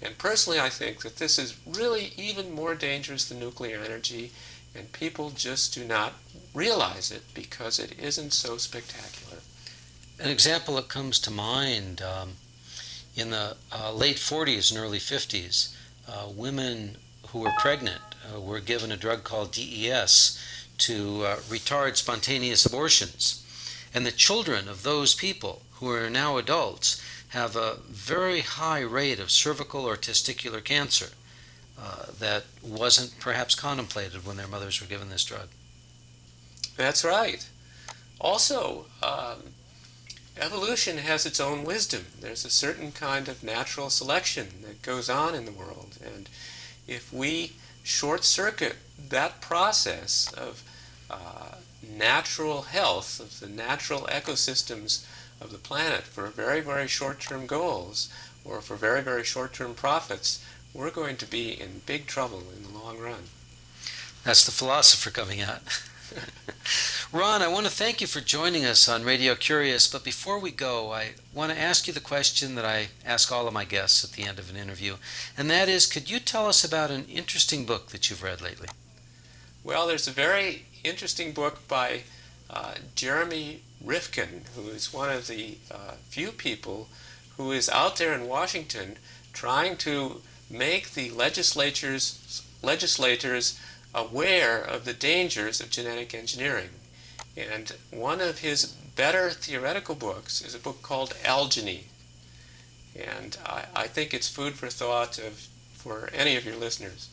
And 0.00 0.16
personally, 0.16 0.60
I 0.60 0.68
think 0.68 1.02
that 1.02 1.16
this 1.16 1.38
is 1.38 1.58
really 1.66 2.12
even 2.16 2.54
more 2.54 2.74
dangerous 2.74 3.28
than 3.28 3.40
nuclear 3.40 3.80
energy, 3.84 4.30
and 4.74 4.92
people 4.92 5.30
just 5.30 5.74
do 5.74 5.84
not 5.84 6.14
realize 6.54 7.10
it 7.10 7.22
because 7.34 7.78
it 7.78 7.98
isn't 7.98 8.32
so 8.32 8.56
spectacular. 8.58 9.38
An 10.20 10.30
example 10.30 10.76
that 10.76 10.88
comes 10.88 11.18
to 11.20 11.30
mind 11.30 12.02
um, 12.02 12.34
in 13.16 13.30
the 13.30 13.56
uh, 13.72 13.92
late 13.92 14.16
40s 14.16 14.70
and 14.70 14.78
early 14.78 14.98
50s, 14.98 15.74
uh, 16.08 16.28
women 16.34 16.96
who 17.28 17.40
were 17.40 17.52
pregnant 17.58 18.00
uh, 18.34 18.40
were 18.40 18.60
given 18.60 18.92
a 18.92 18.96
drug 18.96 19.24
called 19.24 19.52
DES 19.52 20.38
to 20.78 21.24
uh, 21.24 21.36
retard 21.48 21.96
spontaneous 21.96 22.64
abortions. 22.64 23.44
And 23.92 24.06
the 24.06 24.12
children 24.12 24.68
of 24.68 24.82
those 24.82 25.14
people 25.14 25.62
who 25.74 25.90
are 25.90 26.10
now 26.10 26.36
adults 26.36 27.02
have 27.28 27.56
a 27.56 27.76
very 27.88 28.40
high 28.40 28.80
rate 28.80 29.20
of 29.20 29.30
cervical 29.30 29.84
or 29.84 29.96
testicular 29.96 30.64
cancer 30.64 31.10
uh, 31.80 32.06
that 32.18 32.44
wasn't 32.62 33.18
perhaps 33.20 33.54
contemplated 33.54 34.26
when 34.26 34.36
their 34.36 34.48
mothers 34.48 34.80
were 34.80 34.86
given 34.86 35.10
this 35.10 35.24
drug. 35.24 35.48
That's 36.76 37.04
right. 37.04 37.48
also, 38.20 38.86
um, 39.02 39.52
evolution 40.40 40.98
has 40.98 41.26
its 41.26 41.40
own 41.40 41.64
wisdom. 41.64 42.06
There's 42.20 42.44
a 42.44 42.50
certain 42.50 42.92
kind 42.92 43.28
of 43.28 43.42
natural 43.42 43.90
selection 43.90 44.48
that 44.62 44.82
goes 44.82 45.10
on 45.10 45.34
in 45.34 45.44
the 45.44 45.52
world. 45.52 45.98
And 46.04 46.28
if 46.86 47.12
we 47.12 47.52
short 47.82 48.24
circuit 48.24 48.76
that 49.08 49.40
process 49.40 50.32
of 50.34 50.62
uh, 51.10 51.56
natural 51.82 52.62
health, 52.62 53.20
of 53.20 53.40
the 53.40 53.48
natural 53.48 54.02
ecosystems 54.02 55.04
of 55.40 55.52
the 55.52 55.58
planet 55.58 56.02
for 56.02 56.26
very, 56.28 56.60
very 56.60 56.88
short 56.88 57.20
term 57.20 57.46
goals 57.46 58.12
or 58.44 58.60
for 58.60 58.76
very, 58.76 59.02
very 59.02 59.24
short 59.24 59.52
term 59.52 59.74
profits, 59.74 60.44
we're 60.74 60.90
going 60.90 61.16
to 61.16 61.26
be 61.26 61.50
in 61.60 61.82
big 61.86 62.06
trouble 62.06 62.42
in 62.56 62.62
the 62.62 62.78
long 62.78 62.98
run. 62.98 63.24
That's 64.24 64.44
the 64.44 64.52
philosopher 64.52 65.10
coming 65.10 65.40
out. 65.40 65.62
Ron, 67.12 67.42
I 67.42 67.48
want 67.48 67.66
to 67.66 67.72
thank 67.72 68.00
you 68.00 68.06
for 68.06 68.20
joining 68.20 68.64
us 68.64 68.88
on 68.88 69.04
Radio 69.04 69.34
Curious, 69.34 69.86
but 69.86 70.04
before 70.04 70.38
we 70.38 70.50
go, 70.50 70.92
I 70.92 71.10
want 71.32 71.52
to 71.52 71.58
ask 71.58 71.86
you 71.86 71.92
the 71.92 72.00
question 72.00 72.54
that 72.54 72.64
I 72.64 72.88
ask 73.04 73.30
all 73.30 73.46
of 73.46 73.54
my 73.54 73.64
guests 73.64 74.04
at 74.04 74.12
the 74.12 74.24
end 74.24 74.38
of 74.38 74.50
an 74.50 74.56
interview, 74.56 74.96
and 75.36 75.50
that 75.50 75.68
is 75.68 75.86
could 75.86 76.10
you 76.10 76.18
tell 76.18 76.46
us 76.46 76.64
about 76.64 76.90
an 76.90 77.04
interesting 77.06 77.64
book 77.64 77.88
that 77.88 78.08
you've 78.08 78.22
read 78.22 78.40
lately? 78.40 78.68
Well, 79.64 79.86
there's 79.86 80.08
a 80.08 80.12
very 80.12 80.66
interesting 80.84 81.32
book 81.32 81.66
by 81.68 82.02
uh, 82.50 82.74
Jeremy 82.94 83.62
Rifkin, 83.84 84.42
who 84.54 84.68
is 84.68 84.92
one 84.92 85.10
of 85.10 85.26
the 85.26 85.58
uh, 85.70 85.92
few 86.08 86.32
people 86.32 86.88
who 87.36 87.52
is 87.52 87.68
out 87.68 87.96
there 87.96 88.12
in 88.12 88.26
Washington 88.26 88.96
trying 89.32 89.76
to 89.78 90.20
make 90.50 90.94
the 90.94 91.10
legislatures 91.10 92.42
legislators 92.62 93.58
aware 93.94 94.60
of 94.60 94.84
the 94.84 94.92
dangers 94.92 95.60
of 95.60 95.70
genetic 95.70 96.14
engineering. 96.14 96.70
And 97.36 97.72
one 97.90 98.20
of 98.20 98.40
his 98.40 98.66
better 98.66 99.30
theoretical 99.30 99.94
books 99.94 100.40
is 100.40 100.54
a 100.54 100.58
book 100.58 100.82
called 100.82 101.14
Algeny. 101.24 101.84
And 102.96 103.36
I, 103.46 103.64
I 103.74 103.86
think 103.86 104.12
it's 104.12 104.28
food 104.28 104.54
for 104.54 104.68
thought 104.68 105.18
of, 105.18 105.46
for 105.72 106.10
any 106.12 106.36
of 106.36 106.44
your 106.44 106.56
listeners. 106.56 107.08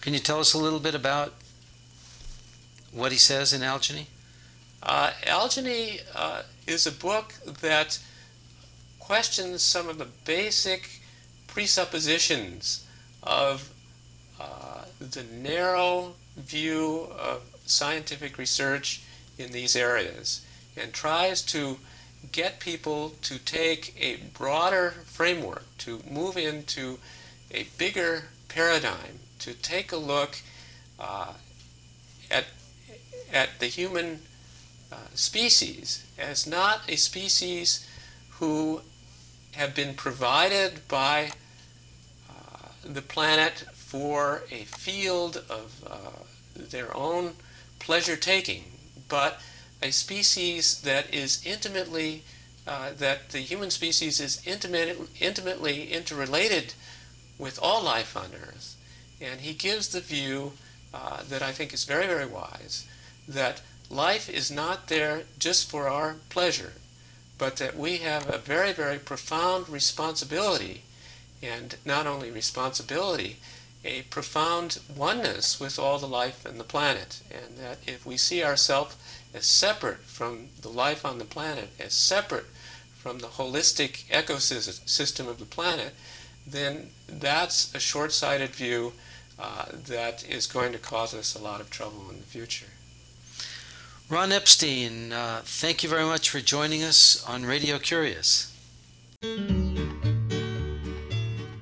Can 0.00 0.14
you 0.14 0.20
tell 0.20 0.40
us 0.40 0.52
a 0.52 0.58
little 0.58 0.80
bit 0.80 0.96
about 0.96 1.34
what 2.92 3.12
he 3.12 3.18
says 3.18 3.52
in 3.52 3.60
Algeny? 3.60 4.06
Uh, 4.82 5.10
Algeny 5.26 6.00
uh, 6.14 6.42
is 6.66 6.86
a 6.86 6.92
book 6.92 7.34
that 7.60 7.98
questions 8.98 9.62
some 9.62 9.88
of 9.88 9.98
the 9.98 10.08
basic 10.24 11.00
presuppositions 11.46 12.86
of 13.22 13.72
uh, 14.40 14.82
the 15.00 15.24
narrow 15.24 16.14
view 16.36 17.08
of 17.18 17.42
scientific 17.66 18.38
research 18.38 19.02
in 19.36 19.52
these 19.52 19.74
areas 19.74 20.44
and 20.76 20.92
tries 20.92 21.42
to 21.42 21.78
get 22.32 22.60
people 22.60 23.14
to 23.22 23.38
take 23.38 23.94
a 24.00 24.16
broader 24.34 24.90
framework, 25.06 25.64
to 25.78 26.00
move 26.08 26.36
into 26.36 26.98
a 27.50 27.66
bigger 27.78 28.24
paradigm, 28.48 29.20
to 29.38 29.54
take 29.54 29.92
a 29.92 29.96
look 29.96 30.38
uh, 31.00 31.32
at, 32.30 32.44
at 33.32 33.48
the 33.58 33.66
human 33.66 34.20
uh, 34.90 34.96
species 35.14 36.04
as 36.18 36.46
not 36.46 36.80
a 36.88 36.96
species 36.96 37.86
who 38.38 38.80
have 39.52 39.74
been 39.74 39.94
provided 39.94 40.86
by 40.88 41.30
uh, 42.30 42.68
the 42.84 43.02
planet 43.02 43.64
for 43.74 44.44
a 44.50 44.64
field 44.64 45.42
of 45.48 45.82
uh, 45.86 45.98
their 46.54 46.94
own 46.96 47.32
pleasure 47.78 48.16
taking, 48.16 48.64
but 49.08 49.40
a 49.82 49.90
species 49.90 50.80
that 50.82 51.12
is 51.14 51.44
intimately, 51.44 52.22
uh, 52.66 52.90
that 52.98 53.30
the 53.30 53.38
human 53.38 53.70
species 53.70 54.20
is 54.20 54.42
intimate, 54.46 54.98
intimately 55.20 55.92
interrelated 55.92 56.74
with 57.38 57.58
all 57.62 57.82
life 57.82 58.16
on 58.16 58.30
Earth. 58.34 58.76
And 59.20 59.40
he 59.40 59.54
gives 59.54 59.88
the 59.88 60.00
view 60.00 60.52
uh, 60.92 61.22
that 61.28 61.42
I 61.42 61.52
think 61.52 61.72
is 61.72 61.84
very, 61.84 62.06
very 62.06 62.26
wise 62.26 62.86
that 63.26 63.60
life 63.90 64.28
is 64.28 64.50
not 64.50 64.88
there 64.88 65.22
just 65.38 65.70
for 65.70 65.88
our 65.88 66.16
pleasure, 66.28 66.74
but 67.38 67.56
that 67.56 67.76
we 67.76 67.98
have 67.98 68.28
a 68.28 68.38
very, 68.38 68.72
very 68.72 68.98
profound 68.98 69.68
responsibility, 69.68 70.82
and 71.42 71.76
not 71.84 72.06
only 72.06 72.30
responsibility, 72.30 73.36
a 73.84 74.02
profound 74.02 74.80
oneness 74.94 75.60
with 75.60 75.78
all 75.78 75.98
the 75.98 76.08
life 76.08 76.44
on 76.46 76.58
the 76.58 76.64
planet. 76.64 77.22
And 77.30 77.56
that 77.58 77.78
if 77.86 78.04
we 78.04 78.16
see 78.16 78.42
ourselves 78.42 78.96
as 79.32 79.46
separate 79.46 80.00
from 80.00 80.48
the 80.60 80.68
life 80.68 81.04
on 81.04 81.18
the 81.18 81.24
planet, 81.24 81.70
as 81.78 81.94
separate 81.94 82.46
from 82.98 83.20
the 83.20 83.28
holistic 83.28 84.04
ecosystem 84.10 85.28
of 85.28 85.38
the 85.38 85.44
planet, 85.44 85.94
then 86.46 86.90
that's 87.06 87.74
a 87.74 87.80
short 87.80 88.12
sighted 88.12 88.50
view 88.50 88.92
uh, 89.38 89.66
that 89.86 90.28
is 90.28 90.46
going 90.46 90.72
to 90.72 90.78
cause 90.78 91.14
us 91.14 91.34
a 91.34 91.42
lot 91.42 91.60
of 91.60 91.70
trouble 91.70 92.10
in 92.10 92.18
the 92.18 92.26
future. 92.26 92.66
Ron 94.10 94.32
Epstein, 94.32 95.12
uh, 95.12 95.42
thank 95.44 95.82
you 95.82 95.88
very 95.90 96.04
much 96.04 96.30
for 96.30 96.40
joining 96.40 96.82
us 96.82 97.22
on 97.28 97.44
Radio 97.44 97.78
Curious. 97.78 98.54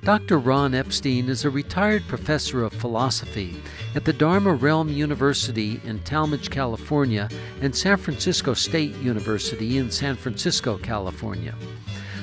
Dr. 0.01 0.39
Ron 0.39 0.73
Epstein 0.73 1.27
is 1.27 1.43
a 1.43 1.49
retired 1.49 2.07
professor 2.07 2.63
of 2.63 2.71
philosophy 2.71 3.61
at 3.95 4.05
the 4.05 4.13
Dharma 4.13 4.53
Realm 4.53 4.87
University 4.87 5.81
in 5.83 5.99
Talmage, 5.99 6.49
California, 6.49 7.27
and 7.59 7.75
San 7.75 7.97
Francisco 7.97 8.53
State 8.53 8.95
University 8.99 9.77
in 9.77 9.91
San 9.91 10.15
Francisco, 10.15 10.77
California. 10.77 11.53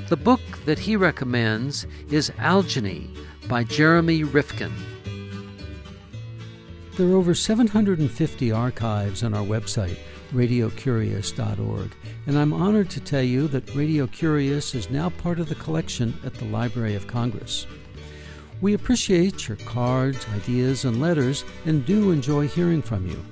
The 0.08 0.16
book 0.16 0.40
that 0.64 0.78
he 0.78 0.96
recommends 0.96 1.86
is 2.08 2.30
Algeny 2.38 3.14
by 3.46 3.62
Jeremy 3.64 4.24
Rifkin. 4.24 4.72
There 6.96 7.08
are 7.08 7.16
over 7.16 7.34
750 7.34 8.52
archives 8.52 9.22
on 9.22 9.34
our 9.34 9.44
website, 9.44 9.98
radiocurious.org, 10.34 11.90
and 12.26 12.38
I'm 12.38 12.52
honored 12.52 12.90
to 12.90 13.00
tell 13.00 13.22
you 13.22 13.48
that 13.48 13.74
Radio 13.74 14.06
Curious 14.06 14.74
is 14.74 14.90
now 14.90 15.08
part 15.08 15.38
of 15.38 15.48
the 15.48 15.54
collection 15.54 16.12
at 16.24 16.34
the 16.34 16.44
Library 16.46 16.96
of 16.96 17.06
Congress. 17.06 17.66
We 18.60 18.74
appreciate 18.74 19.48
your 19.48 19.56
cards, 19.58 20.26
ideas, 20.34 20.84
and 20.84 21.00
letters 21.00 21.44
and 21.64 21.86
do 21.86 22.10
enjoy 22.10 22.48
hearing 22.48 22.82
from 22.82 23.08
you. 23.08 23.24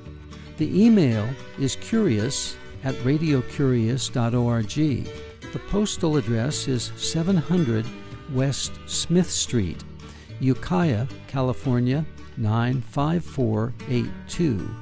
The 0.58 0.84
email 0.84 1.28
is 1.58 1.74
curious 1.76 2.56
at 2.84 2.94
radiocurious.org. 2.96 5.08
The 5.52 5.58
postal 5.68 6.16
address 6.16 6.68
is 6.68 6.92
700 6.96 7.86
West 8.32 8.72
Smith 8.86 9.30
Street, 9.30 9.84
Ukiah, 10.40 11.06
California 11.28 12.04
95482. 12.36 14.81